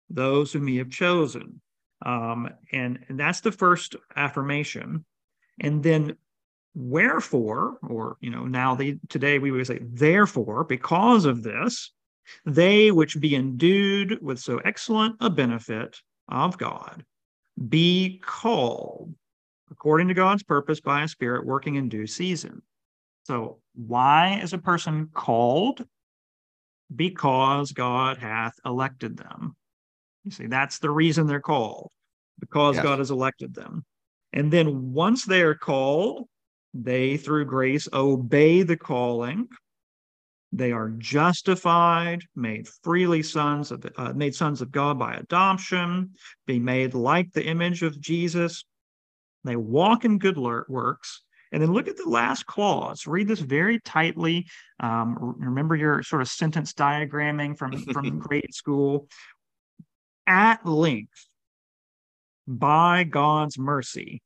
[0.10, 1.62] those whom he have chosen.
[2.06, 5.06] Um, and, and that's the first affirmation.
[5.60, 6.18] And then
[6.76, 11.92] wherefore, or you know, now the today we would say, therefore, because of this,
[12.46, 15.98] they which be endued with so excellent a benefit
[16.30, 17.04] of God
[17.70, 19.14] be called
[19.72, 22.62] according to God's purpose by a spirit working in due season.
[23.24, 25.86] So, why is a person called?
[26.96, 29.56] Because God hath elected them.
[30.24, 31.90] You see, that's the reason they're called,
[32.40, 32.84] because yes.
[32.84, 33.84] God has elected them.
[34.34, 36.28] And then once they are called,
[36.76, 39.48] they through grace obey the calling
[40.52, 46.12] They are justified, made freely sons of uh, made sons of God by adoption,
[46.46, 48.66] be made like the image of Jesus.
[49.46, 51.22] They walk in good works.
[51.52, 53.08] And then look at the last clause.
[53.08, 54.48] Read this very tightly.
[54.82, 59.08] Um, remember your sort of sentence diagramming from, from grade school.
[60.28, 61.28] At length,
[62.48, 64.22] by God's mercy,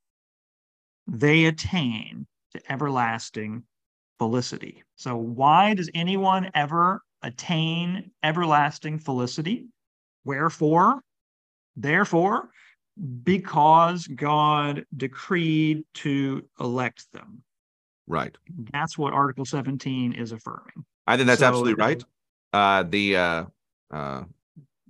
[1.06, 3.62] they attain to everlasting
[4.18, 4.82] felicity.
[4.96, 9.66] So, why does anyone ever attain everlasting felicity?
[10.24, 11.00] Wherefore?
[11.76, 12.50] Therefore,
[13.22, 17.42] because God decreed to elect them.
[18.06, 18.36] Right.
[18.72, 20.84] That's what Article 17 is affirming.
[21.06, 22.02] I think that's so, absolutely right.
[22.52, 23.44] Uh, the uh,
[23.92, 24.24] uh,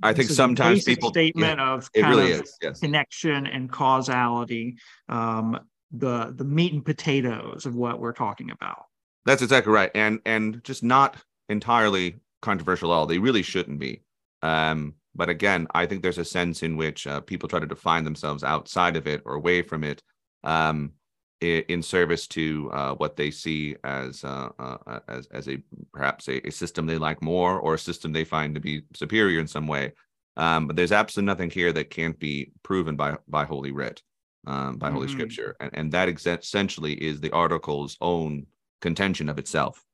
[0.02, 2.80] I think sometimes people statement yeah, of it really of is yes.
[2.80, 4.76] connection and causality,
[5.08, 5.58] um,
[5.90, 8.84] the the meat and potatoes of what we're talking about.
[9.26, 11.16] That's exactly right, and and just not
[11.48, 13.06] entirely controversial at all.
[13.06, 14.02] They really shouldn't be.
[14.42, 18.04] Um, but again, I think there's a sense in which uh, people try to define
[18.04, 20.02] themselves outside of it or away from it,
[20.44, 20.92] um,
[21.40, 25.58] in service to uh, what they see as uh, uh, as as a
[25.92, 29.40] perhaps a, a, system they like more or a system they find to be superior
[29.40, 29.92] in some way.
[30.36, 34.02] Um, but there's absolutely nothing here that can't be proven by by Holy Writ,
[34.46, 34.96] um, by mm-hmm.
[34.96, 38.46] Holy Scripture, and, and that ex- essentially is the article's own
[38.80, 39.84] contention of itself.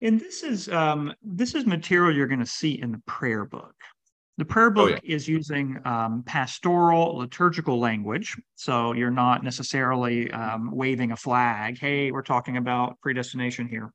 [0.00, 3.74] And this is um, this is material you're going to see in the prayer book.
[4.38, 5.14] The prayer book oh, yeah.
[5.14, 8.36] is using um, pastoral liturgical language.
[8.54, 11.78] So you're not necessarily um, waving a flag.
[11.78, 13.92] Hey, we're talking about predestination here.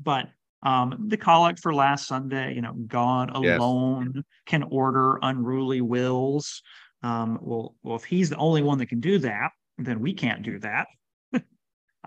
[0.00, 0.28] But
[0.62, 4.24] um, the collect for last Sunday, you know, God alone yes.
[4.46, 6.62] can order unruly wills.
[7.04, 10.42] Um, well, well, if he's the only one that can do that, then we can't
[10.42, 10.86] do that.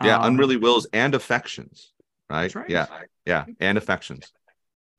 [0.04, 1.94] yeah, um, unruly wills and affections,
[2.30, 2.54] right?
[2.54, 2.70] right?
[2.70, 2.88] Yeah,
[3.26, 4.32] yeah, and affections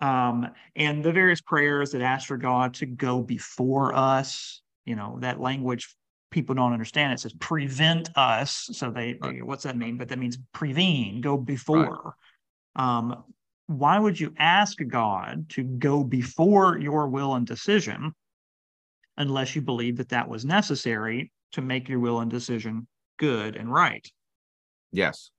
[0.01, 4.63] um, and the various prayers that ask for God to go before us.
[4.85, 5.95] You know, that language
[6.31, 7.13] people don't understand.
[7.13, 8.69] It says prevent us.
[8.73, 9.35] So they, right.
[9.35, 9.99] they what's that mean?
[9.99, 12.15] But that means prevene, go before.
[12.77, 12.99] Right.
[12.99, 13.25] Um,
[13.67, 18.15] why would you ask God to go before your will and decision
[19.19, 22.87] unless you believe that that was necessary to make your will and decision
[23.19, 24.09] good and right?
[24.93, 25.31] Yes.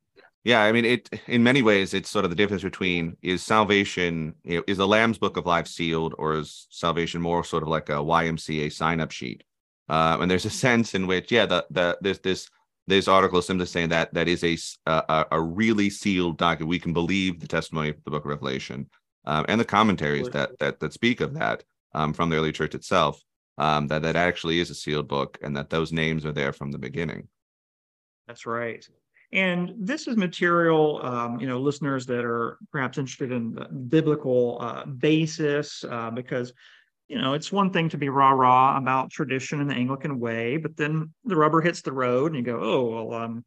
[0.43, 4.35] Yeah, I mean, it in many ways, it's sort of the difference between is salvation,
[4.43, 7.69] you know, is the Lamb's Book of Life sealed, or is salvation more sort of
[7.69, 9.43] like a YMCA sign up sheet?
[9.89, 12.49] Uh, and there's a sense in which, yeah, the the this this
[12.87, 14.57] this article is simply saying that that is a
[14.89, 16.69] a, a really sealed document.
[16.69, 18.89] We can believe the testimony of the Book of Revelation
[19.25, 22.75] um, and the commentaries that that that speak of that um, from the early church
[22.75, 23.21] itself.
[23.59, 26.71] Um, that that actually is a sealed book, and that those names are there from
[26.71, 27.27] the beginning.
[28.25, 28.87] That's right.
[29.33, 34.57] And this is material, um, you know, listeners that are perhaps interested in the biblical
[34.61, 36.53] uh, basis, uh, because,
[37.09, 40.57] you know, it's one thing to be rah rah about tradition in the Anglican way,
[40.57, 43.43] but then the rubber hits the road and you go, oh, well, um,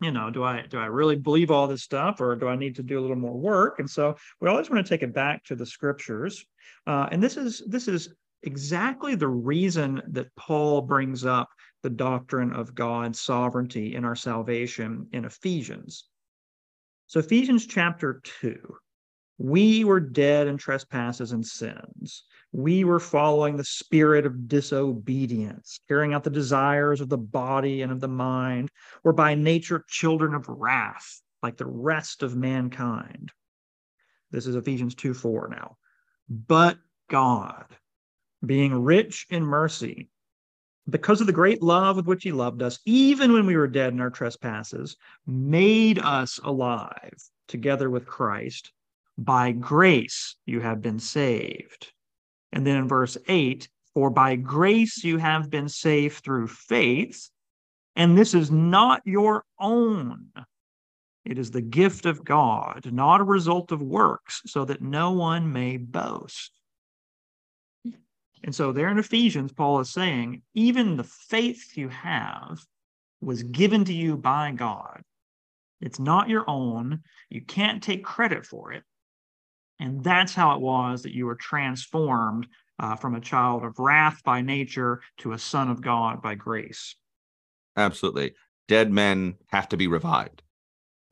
[0.00, 2.74] you know, do I do I really believe all this stuff, or do I need
[2.76, 3.78] to do a little more work?
[3.78, 6.44] And so we always want to take it back to the scriptures,
[6.86, 8.08] uh, and this is this is
[8.42, 11.48] exactly the reason that Paul brings up
[11.82, 16.04] the doctrine of God's sovereignty in our salvation in Ephesians.
[17.06, 18.56] So, Ephesians chapter 2,
[19.38, 22.24] we were dead in trespasses and sins.
[22.52, 27.90] We were following the spirit of disobedience, carrying out the desires of the body and
[27.90, 28.70] of the mind.
[29.02, 33.32] We're by nature children of wrath, like the rest of mankind.
[34.30, 35.76] This is Ephesians 2 4 now.
[36.28, 36.78] But
[37.10, 37.66] God,
[38.44, 40.08] being rich in mercy,
[40.88, 43.92] because of the great love with which he loved us, even when we were dead
[43.92, 48.72] in our trespasses, made us alive together with Christ.
[49.16, 51.92] By grace you have been saved.
[52.52, 57.30] And then in verse 8, for by grace you have been saved through faith,
[57.94, 60.32] and this is not your own.
[61.24, 65.52] It is the gift of God, not a result of works, so that no one
[65.52, 66.50] may boast.
[68.44, 72.60] And so there in Ephesians, Paul is saying, even the faith you have
[73.20, 75.02] was given to you by God.
[75.80, 77.02] It's not your own.
[77.30, 78.82] You can't take credit for it.
[79.78, 82.46] And that's how it was that you were transformed
[82.78, 86.96] uh, from a child of wrath by nature to a son of God by grace.
[87.76, 88.34] Absolutely.
[88.68, 90.42] Dead men have to be revived.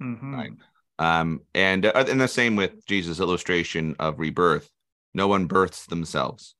[0.03, 0.35] Mm-hmm.
[0.35, 0.53] Right.
[0.99, 4.70] Um, and, uh, and the same with Jesus' illustration of rebirth.
[5.14, 6.55] No one births themselves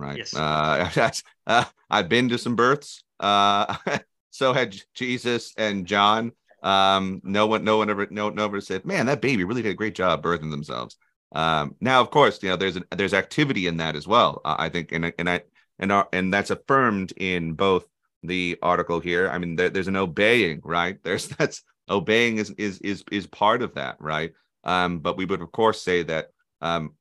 [0.00, 0.18] right?
[0.18, 0.34] Yes.
[0.34, 1.10] Uh,
[1.46, 3.04] uh, I've been to some births.
[3.20, 3.76] Uh,
[4.30, 6.32] so had Jesus and John.
[6.62, 9.62] Um, no one, no one ever, no, no one ever said, "Man, that baby really
[9.62, 10.96] did a great job birthing themselves."
[11.32, 14.40] Um, now, of course, you know, there's a, there's activity in that as well.
[14.44, 15.42] Uh, I think, and and I
[15.78, 17.86] and our, and that's affirmed in both
[18.22, 19.30] the article here.
[19.30, 20.98] I mean, there, there's an obeying, right?
[21.04, 24.32] There's that's obeying is is is is part of that, right?
[24.64, 26.28] Um, but we would of course say that
[26.60, 26.94] um,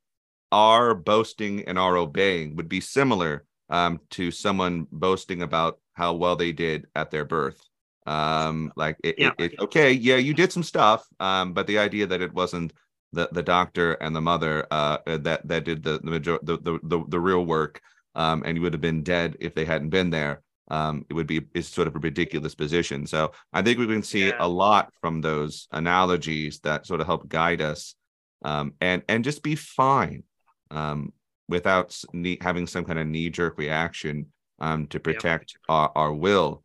[0.51, 6.35] our boasting and our obeying would be similar um, to someone boasting about how well
[6.35, 7.61] they did at their birth.
[8.05, 9.31] Um, like it, yeah.
[9.37, 12.73] it, it, okay, yeah, you did some stuff, um, but the idea that it wasn't
[13.11, 16.79] the the doctor and the mother uh, that that did the the major, the, the,
[16.83, 17.81] the the real work,
[18.15, 20.41] um, and you would have been dead if they hadn't been there.
[20.71, 23.05] Um, it would be is sort of a ridiculous position.
[23.05, 24.37] So I think we can see yeah.
[24.39, 27.95] a lot from those analogies that sort of help guide us,
[28.43, 30.23] um, and and just be fine
[30.71, 31.13] um,
[31.47, 31.97] without
[32.41, 34.27] having some kind of knee jerk reaction
[34.59, 35.75] um, to protect yeah.
[35.75, 36.63] our, our will.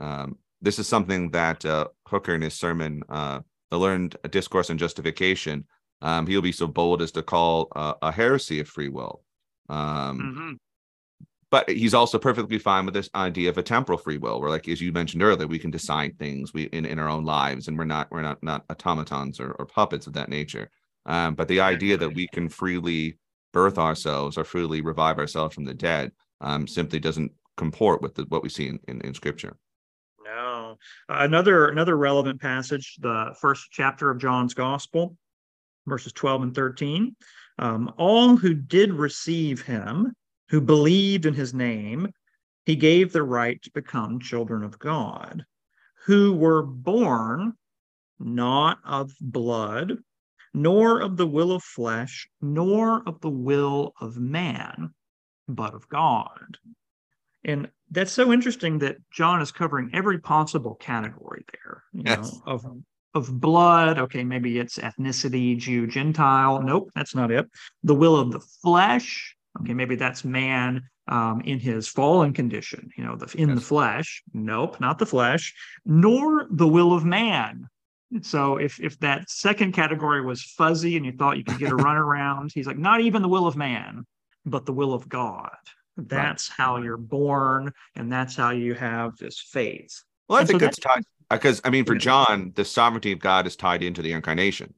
[0.00, 3.40] Um, this is something that uh, Hooker in his sermon, uh,
[3.70, 5.66] The Learned Discourse on Justification,
[6.00, 9.22] um, he'll be so bold as to call uh, a heresy of free will.
[9.68, 10.52] Um, mm-hmm.
[11.50, 14.68] But he's also perfectly fine with this idea of a temporal free will, where, like
[14.68, 17.78] as you mentioned earlier, we can decide things we in, in our own lives, and
[17.78, 20.68] we're not we're not not automatons or, or puppets of that nature.
[21.06, 23.18] Um, but the idea that we can freely
[23.54, 28.24] birth ourselves or freely revive ourselves from the dead um, simply doesn't comport with the,
[28.24, 29.56] what we see in, in, in scripture.
[30.24, 30.76] No.
[31.08, 35.16] Another another relevant passage the first chapter of john's gospel
[35.86, 37.14] verses 12 and 13
[37.58, 40.12] um, all who did receive him
[40.48, 42.10] who believed in his name
[42.66, 45.44] he gave the right to become children of god
[46.06, 47.52] who were born
[48.18, 49.98] not of blood
[50.54, 54.94] nor of the will of flesh, nor of the will of man,
[55.48, 56.56] but of God.
[57.44, 62.32] And that's so interesting that John is covering every possible category there, you yes.
[62.32, 62.66] know, of
[63.14, 63.98] of blood.
[63.98, 66.62] Okay, maybe it's ethnicity, Jew, Gentile.
[66.62, 67.46] Nope, that's not it.
[67.82, 69.36] The will of the flesh.
[69.60, 73.58] Okay, maybe that's man um, in his fallen condition, you know, the, in yes.
[73.58, 74.22] the flesh.
[74.32, 77.68] Nope, not the flesh, nor the will of man.
[78.22, 81.76] So if if that second category was fuzzy and you thought you could get a
[81.76, 84.06] runaround, he's like, not even the will of man,
[84.46, 85.56] but the will of God.
[85.96, 86.56] That's right.
[86.56, 90.02] how you're born, and that's how you have this faith.
[90.28, 93.46] Well, I think so that's tied because I mean, for John, the sovereignty of God
[93.46, 94.74] is tied into the incarnation,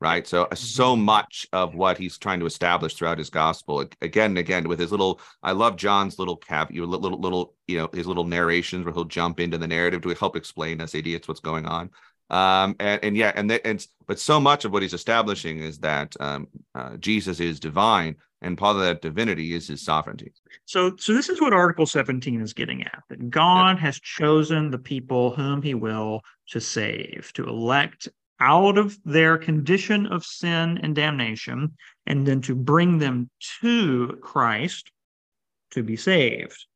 [0.00, 0.26] right?
[0.26, 0.54] So, mm-hmm.
[0.54, 4.78] so much of what he's trying to establish throughout his gospel, again and again, with
[4.78, 8.84] his little, I love John's little cap, you little, little, you know, his little narrations
[8.84, 11.90] where he'll jump into the narrative to help explain us idiots what's going on.
[12.30, 16.14] Um, and, and yeah, and, and but so much of what he's establishing is that
[16.20, 20.32] um, uh, Jesus is divine, and part of that divinity is his sovereignty.
[20.64, 23.82] So, so this is what Article 17 is getting at: that God yeah.
[23.82, 28.08] has chosen the people whom He will to save, to elect
[28.38, 31.74] out of their condition of sin and damnation,
[32.06, 33.28] and then to bring them
[33.60, 34.90] to Christ
[35.72, 36.66] to be saved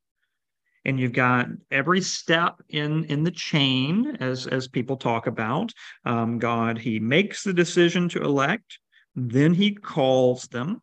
[0.85, 5.71] and you've got every step in in the chain as as people talk about.
[6.05, 8.79] Um, god he makes the decision to elect
[9.15, 10.81] then he calls them.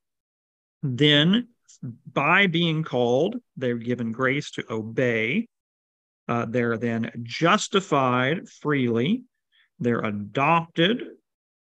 [0.82, 1.48] Then
[2.12, 5.48] by being called they're given grace to obey.
[6.28, 9.24] Uh, they're then justified freely.
[9.78, 11.02] They're adopted.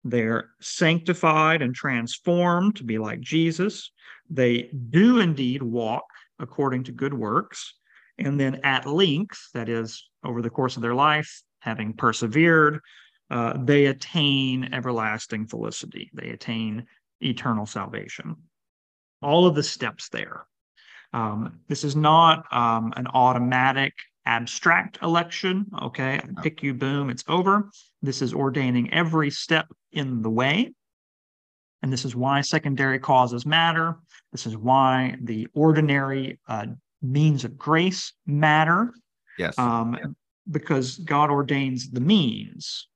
[0.04, 3.92] They're sanctified and transformed to be like jesus.
[4.30, 6.06] They do indeed walk
[6.40, 7.74] according to good works
[8.18, 12.80] and then at length, that is, over the course of their life, having persevered,
[13.30, 16.12] uh, they attain everlasting felicity.
[16.14, 16.86] They attain
[17.22, 18.36] eternal salvation.
[19.22, 20.46] All of the steps there.
[21.14, 23.94] Um, this is not um, an automatic
[24.26, 25.66] abstract election.
[25.82, 27.70] Okay, pick you, boom, it's over.
[28.02, 30.74] This is ordaining every step in the way.
[31.82, 33.98] And this is why secondary causes matter.
[34.32, 36.66] This is why the ordinary uh,
[37.12, 38.94] means of grace matter.
[39.38, 39.58] Yes.
[39.58, 40.10] Um, yeah.
[40.50, 42.88] Because God ordains the means,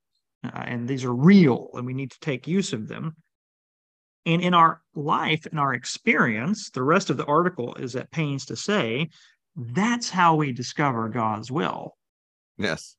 [0.44, 3.16] uh, and these are real, and we need to take use of them.
[4.26, 8.46] And in our life, in our experience, the rest of the article is at pains
[8.46, 9.10] to say
[9.56, 11.98] that's how we discover God's will.
[12.58, 12.96] Yes.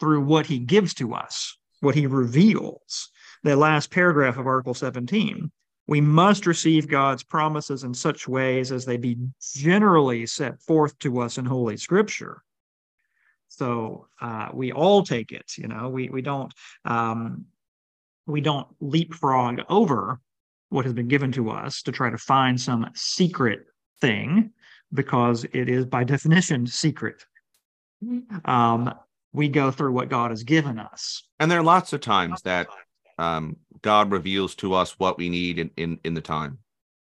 [0.00, 3.10] Through what he gives to us, what he reveals.
[3.44, 5.50] The last paragraph of Article 17
[5.86, 9.16] we must receive God's promises in such ways as they be
[9.54, 12.42] generally set forth to us in Holy Scripture.
[13.48, 15.88] So uh, we all take it, you know.
[15.88, 16.52] We we don't
[16.84, 17.46] um,
[18.26, 20.20] we don't leapfrog over
[20.70, 23.60] what has been given to us to try to find some secret
[24.00, 24.50] thing
[24.92, 27.24] because it is by definition secret.
[28.44, 28.92] Um,
[29.32, 31.22] we go through what God has given us.
[31.38, 32.66] And there are lots of times that
[33.18, 36.58] um, God reveals to us what we need in, in, in the time,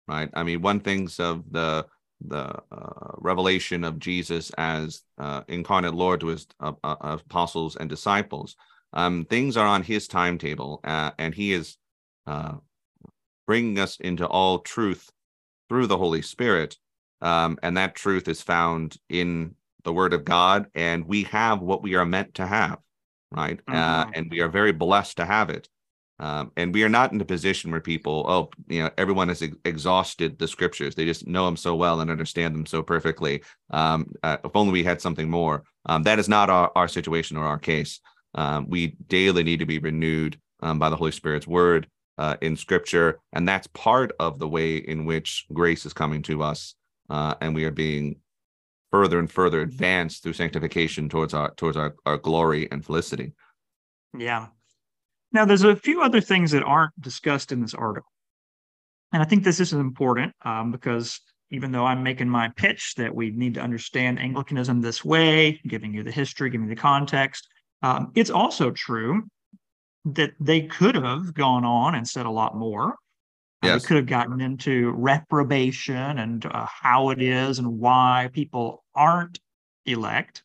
[0.07, 0.31] right?
[0.35, 1.87] I mean, one thinks of the
[2.21, 7.89] the uh, revelation of Jesus as uh, incarnate Lord to his uh, uh apostles and
[7.89, 8.57] disciples.
[8.93, 11.77] Um, things are on his timetable, uh, and he is
[12.27, 12.55] uh,
[13.47, 15.11] bringing us into all truth
[15.69, 16.77] through the Holy Spirit.
[17.21, 19.55] Um, and that truth is found in
[19.85, 22.79] the Word of God, and we have what we are meant to have,
[23.31, 23.59] right?
[23.59, 23.75] Mm-hmm.
[23.75, 25.69] Uh, and we are very blessed to have it.
[26.21, 29.41] Um, and we are not in a position where people, oh, you know, everyone has
[29.43, 30.95] ex- exhausted the scriptures.
[30.95, 33.43] They just know them so well and understand them so perfectly.
[33.71, 35.63] Um, uh, if only we had something more.
[35.87, 38.01] Um, that is not our, our situation or our case.
[38.35, 41.89] Um, we daily need to be renewed um, by the Holy Spirit's word
[42.19, 43.21] uh, in scripture.
[43.33, 46.75] And that's part of the way in which grace is coming to us.
[47.09, 48.17] Uh, and we are being
[48.91, 53.33] further and further advanced through sanctification towards our towards our, our glory and felicity.
[54.17, 54.49] Yeah.
[55.33, 58.11] Now there's a few other things that aren't discussed in this article.
[59.13, 61.21] And I think this is important um, because
[61.51, 65.95] even though I'm making my pitch that we need to understand Anglicanism this way, giving
[65.95, 67.49] you the history, giving you the context,
[67.83, 69.23] um, it's also true
[70.05, 72.97] that they could have gone on and said a lot more.
[73.63, 73.71] Yes.
[73.71, 78.85] Uh, they could have gotten into reprobation and uh, how it is and why people
[78.95, 79.41] aren't
[79.87, 80.45] elect.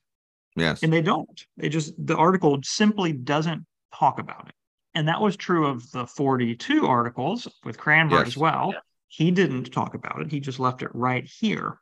[0.55, 0.83] Yes.
[0.83, 1.45] And they don't.
[1.57, 4.55] They just, the article simply doesn't talk about it.
[4.95, 8.27] And that was true of the 42 articles with Cranmer yes.
[8.27, 8.71] as well.
[8.73, 8.79] Yeah.
[9.07, 11.79] He didn't talk about it, he just left it right here.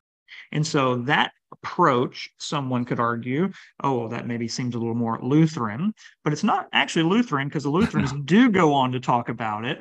[0.51, 3.51] And so that approach, someone could argue,
[3.83, 5.93] oh, well, that maybe seems a little more Lutheran,
[6.23, 9.79] but it's not actually Lutheran because the Lutherans do go on to talk about it.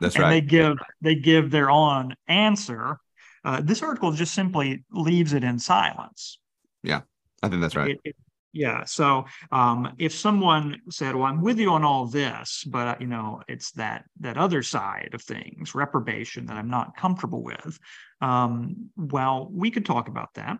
[0.00, 0.30] That's and right.
[0.30, 2.98] They give they give their own answer.
[3.44, 6.38] Uh, this article just simply leaves it in silence.
[6.82, 7.00] Yeah,
[7.42, 7.90] I think that's right.
[7.90, 8.16] It, it,
[8.52, 8.84] yeah.
[8.84, 13.06] So um, if someone said, "Well, I'm with you on all this, but uh, you
[13.06, 17.78] know, it's that that other side of things, reprobation, that I'm not comfortable with,"
[18.20, 20.58] um, well, we could talk about that,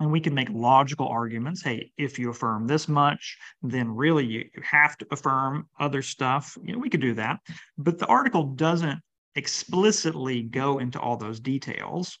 [0.00, 1.62] and we can make logical arguments.
[1.62, 6.58] Hey, if you affirm this much, then really you, you have to affirm other stuff.
[6.64, 7.38] You know, we could do that,
[7.78, 9.00] but the article doesn't
[9.36, 12.18] explicitly go into all those details.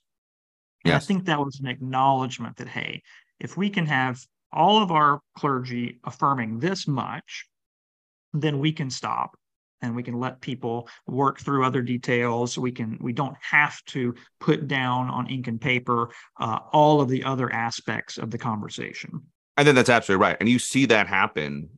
[0.84, 1.02] Yes.
[1.02, 3.02] I think that was an acknowledgement that hey,
[3.40, 7.46] if we can have all of our clergy affirming this much,
[8.32, 9.36] then we can stop
[9.82, 12.56] and we can let people work through other details.
[12.58, 17.08] We can we don't have to put down on ink and paper uh, all of
[17.08, 19.22] the other aspects of the conversation.
[19.56, 20.36] I think that's absolutely right.
[20.40, 21.70] And you see that happen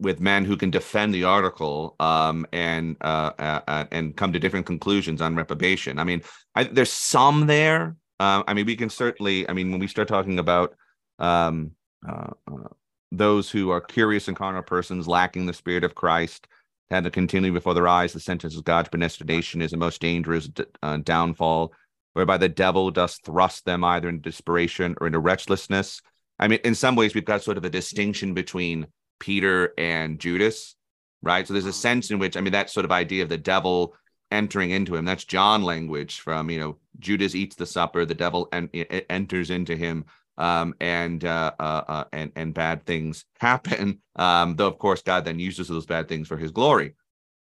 [0.00, 4.38] with men who can defend the article um, and uh, uh, uh and come to
[4.38, 5.98] different conclusions on reprobation.
[5.98, 6.22] I mean
[6.54, 7.96] I, there's some there.
[8.18, 10.74] Uh, i mean we can certainly i mean when we start talking about
[11.18, 11.72] um,
[12.08, 12.68] uh, uh,
[13.12, 16.46] those who are curious and carnal persons lacking the spirit of Christ
[16.90, 20.48] had to continue before their eyes the sentence of God's predestination is a most dangerous
[20.82, 21.72] uh, downfall,
[22.14, 26.00] whereby the devil does thrust them either into desperation or into wretchlessness.
[26.38, 28.86] I mean, in some ways, we've got sort of a distinction between
[29.18, 30.74] Peter and Judas,
[31.22, 31.46] right?
[31.46, 33.94] So there's a sense in which, I mean, that sort of idea of the devil
[34.32, 38.48] entering into him, that's John language from, you know, Judas eats the supper, the devil
[38.52, 40.06] en- enters into him
[40.40, 44.00] um, and uh, uh, uh, and and bad things happen.
[44.16, 46.94] Um, though of course God then uses those bad things for His glory,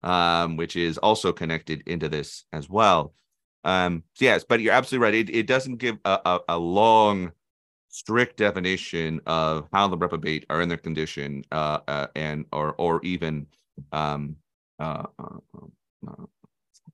[0.02, 3.14] um, which is also connected into this as well.
[3.64, 5.14] Um, so yes, but you're absolutely right.
[5.14, 7.32] It, it doesn't give a, a, a long,
[7.88, 13.00] strict definition of how the reprobate are in their condition, uh, uh, and or or
[13.04, 13.46] even
[13.92, 14.36] um,
[14.78, 15.38] uh, uh,
[16.08, 16.24] uh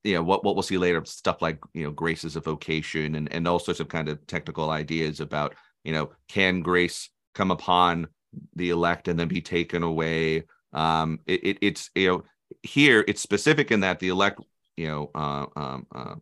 [0.04, 3.32] you know what what we'll see later stuff like you know graces of vocation and
[3.32, 8.08] and all sorts of kind of technical ideas about you know can grace come upon
[8.56, 10.44] the elect and then be taken away?
[10.72, 12.24] Um it, it it's you know
[12.62, 14.40] here it's specific in that the elect
[14.76, 16.14] you know uh, um, uh,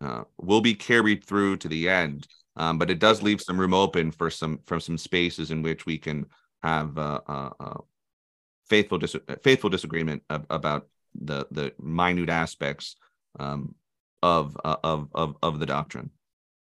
[0.00, 2.26] uh, will be carried through to the end.
[2.56, 5.84] Um, but it does leave some room open for some from some spaces in which
[5.84, 6.26] we can
[6.62, 7.78] have uh, uh, uh
[8.68, 12.96] faithful dis- faithful disagreement ab- about the the minute aspects
[13.38, 13.74] um,
[14.22, 16.10] of, of of of the doctrine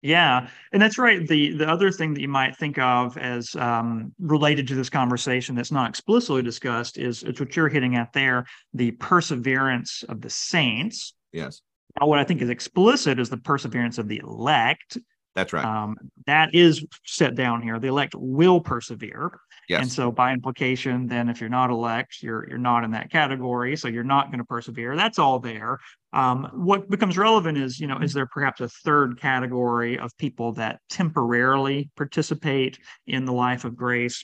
[0.03, 1.25] yeah, and that's right.
[1.25, 5.55] The the other thing that you might think of as um, related to this conversation
[5.55, 10.29] that's not explicitly discussed is it's what you're hitting at there: the perseverance of the
[10.29, 11.13] saints.
[11.31, 11.61] Yes.
[11.99, 14.97] Now, what I think is explicit is the perseverance of the elect.
[15.35, 15.65] That's right.
[15.65, 15.95] Um,
[16.27, 17.79] that is set down here.
[17.79, 19.39] The elect will persevere.
[19.67, 19.81] Yes.
[19.81, 23.75] And so by implication, then if you're not elect, you're you're not in that category.
[23.75, 24.95] So you're not going to persevere.
[24.95, 25.79] That's all there.
[26.11, 30.53] Um, what becomes relevant is, you know, is there perhaps a third category of people
[30.53, 32.77] that temporarily participate
[33.07, 34.23] in the life of grace?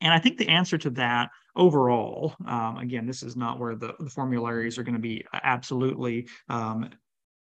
[0.00, 3.94] And I think the answer to that overall, um, again, this is not where the,
[4.00, 6.90] the formularies are going to be absolutely um,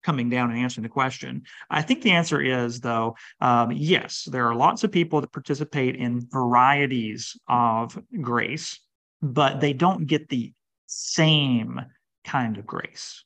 [0.02, 1.42] coming down and answering the question.
[1.70, 5.96] I think the answer is, though, um, yes, there are lots of people that participate
[5.96, 8.80] in varieties of grace,
[9.22, 10.52] but they don't get the
[10.86, 11.80] same
[12.24, 13.24] kind of grace.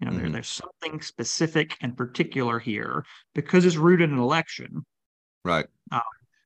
[0.00, 0.22] You know, mm-hmm.
[0.22, 3.04] there, there's something specific and particular here
[3.34, 4.84] because it's rooted in election.
[5.44, 5.66] Right.
[5.90, 6.00] Uh,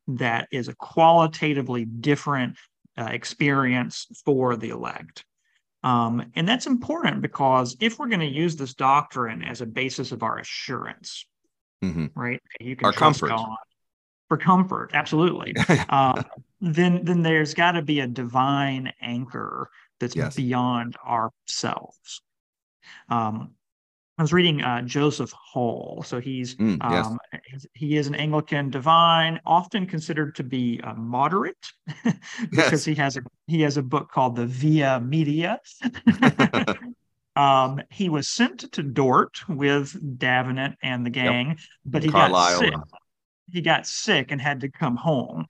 [0.06, 2.56] that is a qualitatively different
[2.96, 5.24] uh, experience for the elect.
[5.82, 10.12] Um, and that's important because if we're going to use this doctrine as a basis
[10.12, 11.24] of our assurance,
[11.82, 12.06] mm-hmm.
[12.14, 12.40] right?
[12.60, 13.36] You can our trust comfort.
[13.36, 13.56] God
[14.28, 15.54] for comfort, absolutely.
[15.88, 16.22] uh,
[16.60, 20.36] then, then there's got to be a divine anchor that's yes.
[20.36, 22.22] beyond ourselves.
[23.08, 23.54] Um,
[24.20, 26.02] I was reading uh, Joseph Hall.
[26.06, 27.06] So he's mm, yes.
[27.06, 27.18] um,
[27.72, 31.72] he is an Anglican divine, often considered to be a moderate,
[32.50, 32.84] because yes.
[32.84, 35.58] he has a he has a book called the Via Media.
[37.36, 41.58] um, he was sent to Dort with Davenant and the gang, yep.
[41.86, 42.60] but he Carlisle.
[42.60, 42.74] got sick.
[43.50, 45.46] He got sick and had to come home.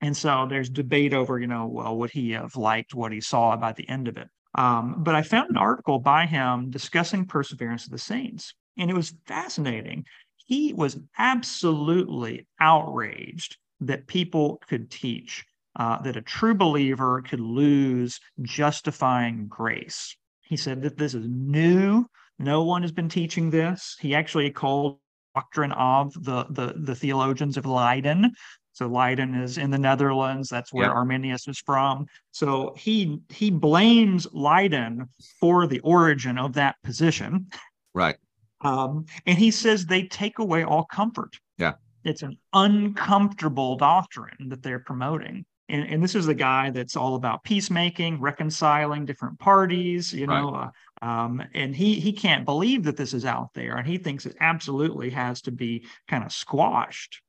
[0.00, 3.54] And so there's debate over, you know, well, would he have liked what he saw
[3.54, 4.28] about the end of it?
[4.58, 8.94] Um, but I found an article by him discussing perseverance of the saints, and it
[8.94, 10.04] was fascinating.
[10.34, 15.44] He was absolutely outraged that people could teach
[15.76, 20.16] uh, that a true believer could lose justifying grace.
[20.42, 22.06] He said that this is new.
[22.40, 23.96] No one has been teaching this.
[24.00, 24.98] He actually called
[25.36, 28.32] doctrine of the, the, the theologians of Leiden
[28.78, 30.48] so Leiden is in the Netherlands.
[30.48, 32.06] That's where Arminius is from.
[32.30, 35.08] So he he blames Leiden
[35.40, 37.48] for the origin of that position.
[37.92, 38.14] Right.
[38.60, 41.40] Um, and he says they take away all comfort.
[41.56, 41.72] Yeah.
[42.04, 45.44] It's an uncomfortable doctrine that they're promoting.
[45.68, 50.52] And, and this is the guy that's all about peacemaking, reconciling different parties, you know,
[50.52, 50.70] right.
[51.02, 54.24] uh, um, and he he can't believe that this is out there, and he thinks
[54.24, 57.20] it absolutely has to be kind of squashed.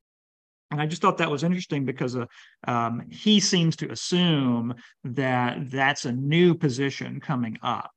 [0.72, 2.26] And I just thought that was interesting because uh,
[2.67, 7.91] um, he seems to assume that that's a new position coming up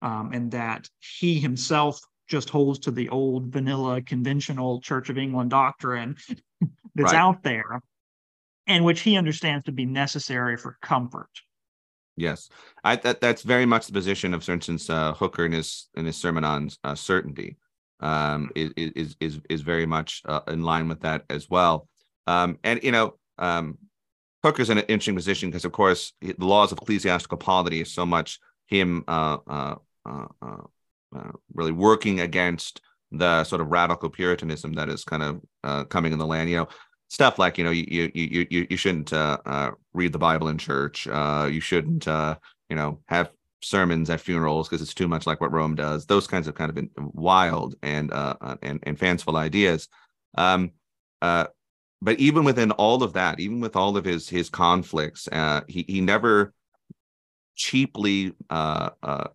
[0.00, 1.98] um, and that he himself
[2.28, 6.16] just holds to the old vanilla conventional Church of England doctrine
[6.94, 7.14] that's right.
[7.14, 7.82] out there
[8.66, 11.28] and which he understands to be necessary for comfort.
[12.16, 12.48] Yes,
[12.84, 16.06] I, that that's very much the position of, for instance, uh, Hooker in his in
[16.06, 17.56] his sermon on uh, certainty
[18.00, 21.88] um, is is is is very much uh, in line with that as well.
[22.26, 23.78] Um, and you know, um,
[24.42, 28.04] Hooker's in an interesting position because, of course, the laws of ecclesiastical polity is so
[28.04, 29.74] much him uh, uh,
[30.06, 30.56] uh, uh,
[31.16, 36.12] uh really working against the sort of radical Puritanism that is kind of uh, coming
[36.12, 36.50] in the land.
[36.50, 36.68] You know,
[37.08, 41.06] stuff like you know, you you you you shouldn't read the Bible in church.
[41.06, 43.30] you shouldn't you know have
[43.62, 46.04] sermons at funerals because it's too much like what Rome does.
[46.04, 49.88] Those kinds of kind of wild and and and fanciful ideas.
[50.36, 50.72] Um,
[51.22, 51.46] uh,
[52.04, 55.86] but even within all of that, even with all of his his conflicts, uh, he
[55.88, 56.52] he never
[57.56, 59.28] cheaply uh, uh,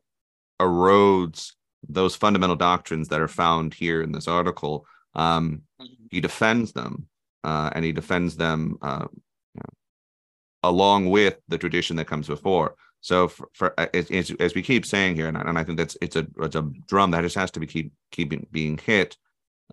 [0.62, 1.54] erodes
[1.88, 4.86] those fundamental doctrines that are found here in this article.
[5.16, 6.06] Um, mm-hmm.
[6.12, 7.08] he defends them,
[7.44, 9.08] uh, and he defends them uh,
[9.56, 12.76] you know, along with the tradition that comes before.
[13.02, 15.98] So, for, for as, as, we keep saying here, and I, and I, think that's
[16.02, 19.18] it's a it's a drum that just has to be keep keeping being hit.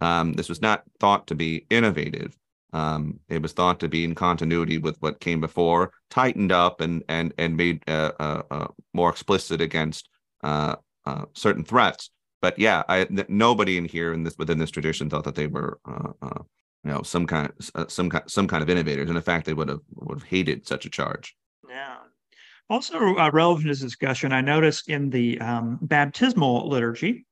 [0.01, 2.35] Um, this was not thought to be innovative.
[2.77, 7.03] Um, it was thought to be in continuity with what came before, tightened up and
[7.09, 10.11] and and made uh, uh, uh, more explicit against
[10.45, 12.11] uh, uh, certain threats.
[12.43, 15.79] But yeah, I, nobody in here in this within this tradition thought that they were
[15.87, 16.43] uh,
[16.85, 19.55] you know some kind of, some kind some kind of innovators, and in fact, they
[19.55, 21.35] would have would have hated such a charge.
[21.66, 21.97] Yeah.
[22.68, 22.99] Also,
[23.31, 27.24] relevant to this discussion, I noticed in the um, baptismal liturgy,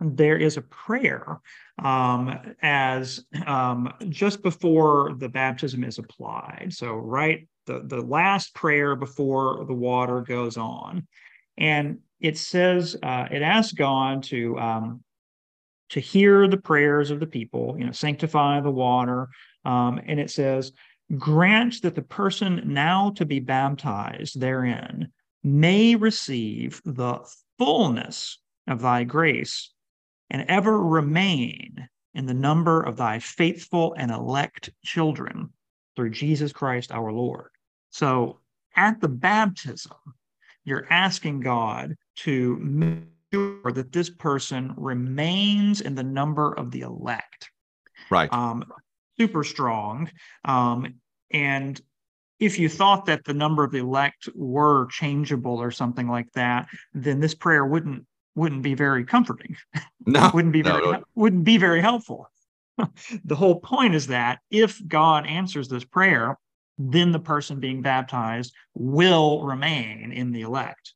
[0.00, 1.38] there is a prayer
[1.82, 6.68] um, as um, just before the baptism is applied.
[6.70, 11.06] So, right, the, the last prayer before the water goes on.
[11.56, 15.04] And it says, uh, it asks God to, um,
[15.90, 19.28] to hear the prayers of the people, you know, sanctify the water.
[19.64, 20.72] Um, and it says,
[21.18, 25.12] grant that the person now to be baptized therein
[25.42, 27.20] may receive the
[27.58, 29.73] fullness of thy grace
[30.30, 35.50] and ever remain in the number of thy faithful and elect children
[35.96, 37.50] through Jesus Christ our Lord.
[37.90, 38.40] So
[38.76, 39.96] at the baptism,
[40.64, 46.80] you're asking God to make sure that this person remains in the number of the
[46.80, 47.50] elect.
[48.10, 48.32] Right.
[48.32, 48.64] Um,
[49.18, 50.10] super strong.
[50.44, 50.94] Um,
[51.30, 51.80] and
[52.40, 56.68] if you thought that the number of the elect were changeable or something like that,
[56.92, 59.56] then this prayer wouldn't wouldn't be very comforting.
[60.06, 61.02] No, wouldn't be very no.
[61.14, 62.30] wouldn't be very helpful.
[63.24, 66.38] the whole point is that if God answers this prayer,
[66.76, 70.92] then the person being baptized will remain in the elect.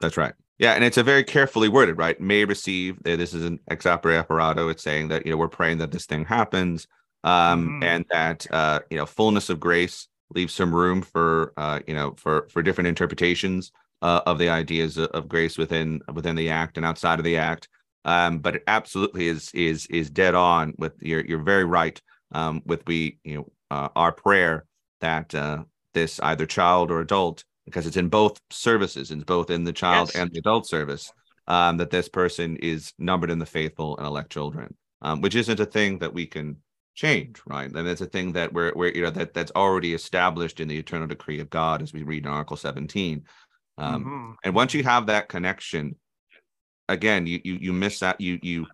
[0.00, 0.32] That's right.
[0.58, 2.18] Yeah, and it's a very carefully worded, right?
[2.18, 2.96] May receive.
[3.04, 4.70] uh, This is an ex opere operato.
[4.70, 6.86] It's saying that you know we're praying that this thing happens,
[7.24, 7.84] um, Mhm.
[7.84, 12.14] and that uh, you know fullness of grace leaves some room for uh, you know
[12.16, 13.70] for for different interpretations
[14.02, 17.68] uh, of the ideas of, grace within within the act and outside of the act.
[18.04, 22.00] Um, but it absolutely is is is dead on with you're you're very right
[22.32, 24.64] um, with we you know uh, our prayer
[25.00, 29.64] that uh, this either child or adult because it's in both services, it's both in
[29.64, 30.22] the child Yes.
[30.22, 31.12] and the adult service,
[31.48, 35.60] um, that this person is numbered in the faithful and elect children, um, which isn't
[35.60, 36.56] a thing that we can
[36.94, 37.70] change, right?
[37.70, 40.78] And it's a thing that we're, we're you know that that's already established in the
[40.78, 43.24] eternal decree of God, as we read in Article 17.
[43.78, 44.34] Um, Mhm.
[44.44, 45.96] And once you have that connection,
[46.88, 48.66] again, you you you miss that you you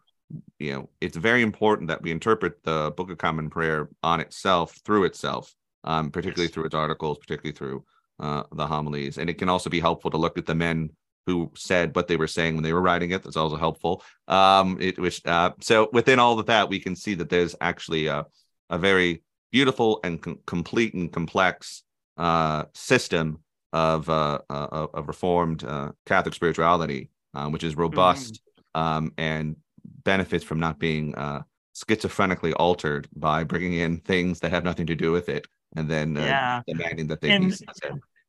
[0.59, 4.79] you know it's very important that we interpret the Book of Common Prayer on itself
[4.85, 6.55] through itself, um, particularly Yes.
[6.55, 7.85] through its articles, particularly through
[8.19, 10.91] uh, the homilies, and it can also be helpful to look at the men
[11.27, 13.23] who said what they were saying when they were writing it.
[13.23, 14.03] That's also helpful.
[14.29, 18.07] Um, it which uh, so within all of that, we can see that there's actually
[18.07, 18.27] a
[18.71, 21.83] a very beautiful and com- complete and complex
[22.17, 23.42] uh, system
[23.73, 28.41] of uh, uh, of reformed uh, Catholic spirituality, um, which is robust
[28.75, 29.57] um, and
[30.05, 31.43] benefits from not being uh,
[31.75, 35.47] schizophrenically altered by bringing in things that have nothing to do with it,
[35.77, 36.63] and then uh, Yeah.
[36.67, 37.67] demanding that they And- be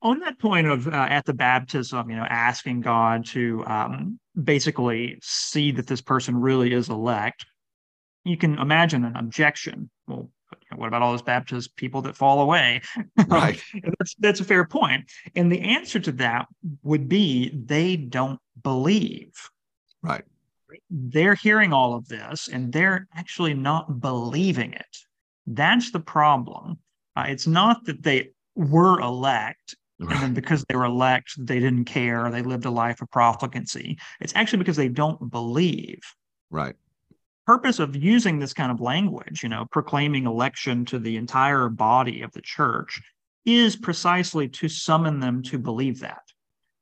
[0.02, 5.18] on that point of uh, at the baptism, you know, asking God to um, basically
[5.22, 7.46] see that this person really is elect,
[8.26, 9.90] you can imagine an objection.
[10.06, 10.30] Well,
[10.62, 12.82] you know, what about all those Baptist people that fall away?
[13.28, 13.62] Right.
[13.84, 15.12] That's that's a fair point.
[15.36, 16.48] And the answer to that
[16.84, 19.32] would be they don't believe.
[20.02, 20.24] Right.
[20.90, 24.98] They're hearing all of this and they're actually not believing it.
[25.48, 26.80] That's the problem.
[27.16, 31.86] Uh, it's not that they were elect and then because they were elect, they didn't
[31.86, 32.30] care.
[32.30, 33.98] They lived a life of profligacy.
[34.20, 36.00] It's actually because they don't believe.
[36.50, 36.76] Right.
[37.46, 42.22] Purpose of using this kind of language, you know, proclaiming election to the entire body
[42.22, 43.02] of the church,
[43.46, 46.22] is precisely to summon them to believe that.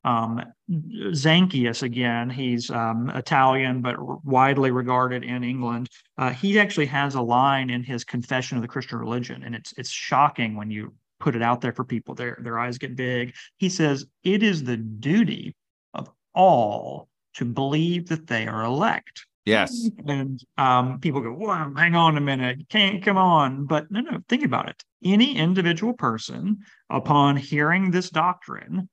[0.03, 3.95] Um, Zanchius, again, he's um, Italian but
[4.25, 5.89] widely regarded in England.
[6.17, 9.73] Uh, he actually has a line in his Confession of the Christian Religion, and it's
[9.77, 12.15] it's shocking when you put it out there for people.
[12.15, 13.35] Their their eyes get big.
[13.57, 15.55] He says it is the duty
[15.93, 19.27] of all to believe that they are elect.
[19.45, 19.89] Yes.
[20.05, 24.01] And um, people go, "Well, hang on a minute, you can't come on." But no,
[24.01, 24.83] no, think about it.
[25.03, 28.87] Any individual person, upon hearing this doctrine,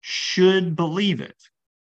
[0.00, 1.36] should believe it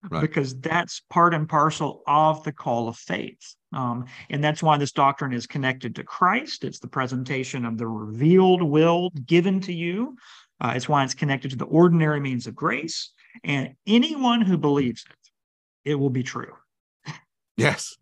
[0.09, 0.22] Right.
[0.22, 3.55] because that's part and parcel of the call of faith.
[3.72, 6.66] Um, and that's why this doctrine is connected to Christ.
[6.66, 10.18] It's the presentation of the revealed will given to you.
[10.59, 13.11] Uh, it's why it's connected to the ordinary means of grace.
[13.45, 16.53] And anyone who believes it, it will be true.
[17.55, 17.95] Yes.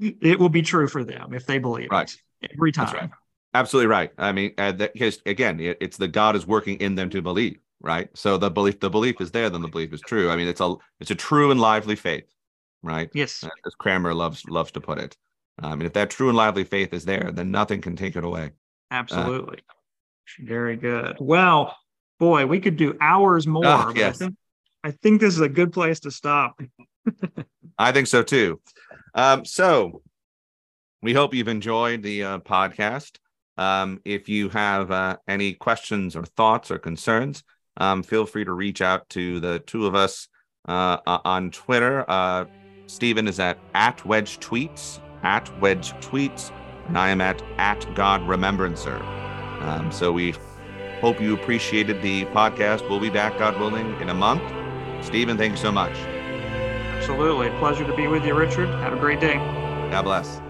[0.00, 2.12] It will be true for them if they believe Right.
[2.40, 2.94] it every time.
[2.94, 3.10] Right.
[3.54, 4.10] Absolutely right.
[4.18, 7.58] I mean, uh, because again, it, it's the God is working in them to believe,
[7.80, 8.08] right?
[8.14, 10.30] So the belief, the belief is there, then the belief is true.
[10.30, 12.32] I mean, it's a it's a true and lively faith,
[12.82, 13.10] right?
[13.12, 13.44] Yes.
[13.44, 15.16] Uh, As Cranmer loves loves to put it.
[15.62, 18.24] Um, and if that true and lively faith is there, then nothing can take it
[18.24, 18.52] away.
[18.90, 19.58] Absolutely.
[20.40, 21.16] Very good.
[21.20, 21.76] Well,
[22.18, 23.66] boy, we could do hours more.
[23.66, 24.18] Ah, but I yes.
[24.18, 24.36] think-
[24.84, 26.60] I think this is a good place to stop.
[27.78, 28.60] I think so too.
[29.14, 30.02] Um, so
[31.02, 33.18] we hope you've enjoyed the uh, podcast.
[33.58, 37.42] Um, if you have uh, any questions or thoughts or concerns,
[37.76, 40.28] um, feel free to reach out to the two of us
[40.68, 42.08] uh, on Twitter.
[42.08, 42.46] Uh,
[42.86, 46.50] Stephen is at at Wedge Tweets, at Wedge Tweets,
[46.88, 49.02] and I am at at God Remembrancer.
[49.60, 50.34] Um, so we
[51.00, 52.88] hope you appreciated the podcast.
[52.88, 54.42] We'll be back, God willing, in a month.
[55.04, 55.96] Stephen, thanks so much.
[57.02, 57.50] Absolutely.
[57.58, 58.68] Pleasure to be with you, Richard.
[58.78, 59.34] Have a great day.
[59.90, 60.40] God bless.